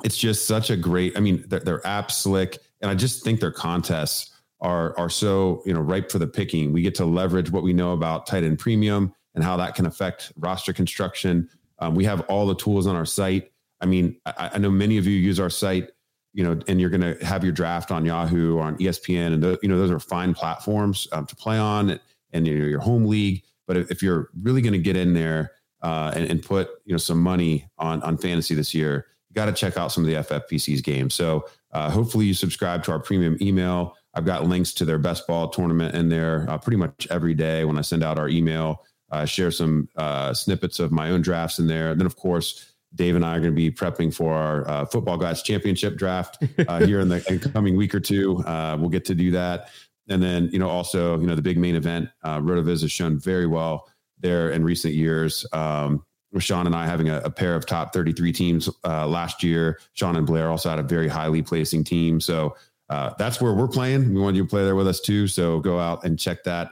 It's 0.04 0.18
just 0.18 0.46
such 0.46 0.70
a 0.70 0.78
great. 0.78 1.18
I 1.18 1.22
mean, 1.22 1.44
their, 1.48 1.60
their 1.60 1.88
app's 1.88 2.18
slick, 2.18 2.60
and 2.82 2.92
I 2.92 2.96
just 2.96 3.24
think 3.24 3.40
their 3.40 3.52
contests 3.52 4.32
are 4.60 4.98
are 4.98 5.10
so 5.10 5.64
you 5.66 5.74
know 5.74 5.80
ripe 5.80 6.12
for 6.12 6.20
the 6.20 6.28
picking. 6.28 6.74
We 6.74 6.82
get 6.82 6.96
to 6.96 7.06
leverage 7.06 7.52
what 7.52 7.64
we 7.64 7.74
know 7.74 7.94
about 7.94 8.28
tight 8.28 8.44
end 8.44 8.60
premium 8.60 9.14
and 9.36 9.44
how 9.44 9.58
that 9.58 9.76
can 9.76 9.86
affect 9.86 10.32
roster 10.38 10.74
construction. 10.74 11.50
Um, 11.80 11.96
we 11.96 12.06
have 12.06 12.22
all 12.22 12.48
the 12.48 12.56
tools 12.56 12.88
on 12.88 12.96
our 12.96 13.06
site. 13.06 13.52
I 13.82 13.86
mean, 13.86 14.18
I, 14.26 14.52
I 14.54 14.58
know 14.58 14.72
many 14.72 14.98
of 14.98 15.06
you 15.06 15.18
use 15.18 15.40
our 15.40 15.50
site, 15.50 15.90
you 16.34 16.44
know, 16.44 16.60
and 16.68 16.82
you're 16.82 16.90
going 16.90 17.02
to 17.02 17.24
have 17.26 17.44
your 17.44 17.54
draft 17.54 17.92
on 17.92 18.06
Yahoo 18.06 18.58
or 18.58 18.64
on 18.64 18.78
ESPN, 18.78 19.34
and 19.34 19.44
those, 19.44 19.58
you 19.62 19.70
know 19.70 19.78
those 19.78 19.92
are 19.92 20.00
fine 20.00 20.34
platforms 20.34 21.08
um, 21.12 21.26
to 21.26 21.36
play 21.36 21.58
on, 21.58 22.00
and 22.32 22.48
you 22.48 22.58
know, 22.58 22.66
your 22.66 22.80
home 22.80 23.06
league. 23.06 23.44
But 23.66 23.78
if, 23.78 23.92
if 23.92 24.04
you're 24.04 24.30
really 24.42 24.62
going 24.62 24.74
to 24.74 24.80
get 24.80 24.96
in 24.96 25.14
there 25.14 25.52
uh, 25.82 26.12
and, 26.16 26.30
and 26.30 26.44
put 26.44 26.70
you 26.86 26.94
know 26.94 26.98
some 26.98 27.22
money 27.22 27.68
on 27.78 28.02
on 28.04 28.18
fantasy 28.18 28.56
this 28.56 28.74
year, 28.74 29.08
you 29.30 29.34
got 29.34 29.46
to 29.46 29.54
check 29.54 29.78
out 29.78 29.92
some 29.92 30.04
of 30.04 30.10
the 30.10 30.16
FFPC's 30.16 30.82
games. 30.82 31.14
So 31.14 31.48
uh, 31.72 31.90
hopefully 31.90 32.26
you 32.26 32.34
subscribe 32.34 32.84
to 32.84 32.92
our 32.92 33.00
premium 33.00 33.38
email. 33.42 33.96
I've 34.14 34.26
got 34.26 34.48
links 34.48 34.74
to 34.76 34.86
their 34.86 34.98
best 34.98 35.28
ball 35.28 35.50
tournament 35.50 35.94
in 35.94 36.10
there 36.10 36.46
uh, 36.50 36.58
pretty 36.58 36.78
much 36.78 37.08
every 37.12 37.36
day 37.36 37.66
when 37.66 37.78
I 37.78 37.82
send 37.82 38.04
out 38.04 38.18
our 38.18 38.28
email. 38.28 38.84
Uh, 39.10 39.26
share 39.26 39.52
some 39.52 39.88
uh, 39.96 40.34
snippets 40.34 40.80
of 40.80 40.92
my 40.92 41.12
own 41.12 41.22
drafts 41.22 41.60
in 41.60 41.68
there. 41.68 41.92
And 41.92 42.00
then, 42.00 42.06
of 42.06 42.18
course, 42.18 42.74
Dave 42.96 43.16
and 43.16 43.26
I 43.26 43.38
are 43.38 43.40
going 43.40 43.54
to 43.54 43.56
be 43.56 43.72
prepping 43.72 44.14
for 44.14 44.34
our 44.34 44.68
uh, 44.68 44.86
Football 44.86 45.18
Guys 45.18 45.42
Championship 45.42 45.96
draft 45.96 46.44
uh, 46.68 46.80
here 46.86 47.00
in 47.00 47.08
the 47.10 47.24
in 47.30 47.40
coming 47.40 47.78
week 47.78 47.96
or 47.96 48.00
two. 48.00 48.40
Uh, 48.40 48.76
we'll 48.80 48.90
get 48.90 49.06
to 49.06 49.16
do 49.16 49.32
that. 49.32 49.70
And 50.10 50.22
then, 50.22 50.50
you 50.52 50.60
know, 50.60 50.70
also, 50.70 51.20
you 51.20 51.28
know, 51.28 51.36
the 51.36 51.42
big 51.42 51.58
main 51.58 51.76
event, 51.76 52.10
uh, 52.24 52.40
RotoViz 52.40 52.82
has 52.82 52.92
shown 52.92 53.20
very 53.20 53.46
well 53.46 53.90
there 54.20 54.52
in 54.52 54.64
recent 54.64 54.94
years. 54.94 55.46
Um, 55.54 56.04
with 56.32 56.44
Sean 56.44 56.66
and 56.66 56.76
I 56.76 56.86
having 56.86 57.10
a, 57.10 57.20
a 57.20 57.30
pair 57.30 57.56
of 57.56 57.66
top 57.66 57.94
33 57.94 58.32
teams 58.34 58.70
uh, 58.84 59.08
last 59.08 59.44
year. 59.44 59.80
Sean 59.94 60.16
and 60.18 60.28
Blair 60.28 60.50
also 60.50 60.70
had 60.70 60.80
a 60.80 60.84
very 60.84 61.08
highly 61.08 61.42
placing 61.42 61.84
team. 61.84 62.20
So 62.20 62.56
uh, 62.90 63.14
that's 63.18 63.42
where 63.42 63.54
we're 63.54 63.68
playing. 63.68 64.14
We 64.14 64.20
want 64.20 64.36
you 64.36 64.44
to 64.44 64.50
play 64.50 64.64
there 64.64 64.76
with 64.76 64.88
us 64.88 65.00
too. 65.00 65.28
So 65.28 65.60
go 65.60 65.80
out 65.80 66.04
and 66.04 66.20
check 66.20 66.44
that 66.44 66.72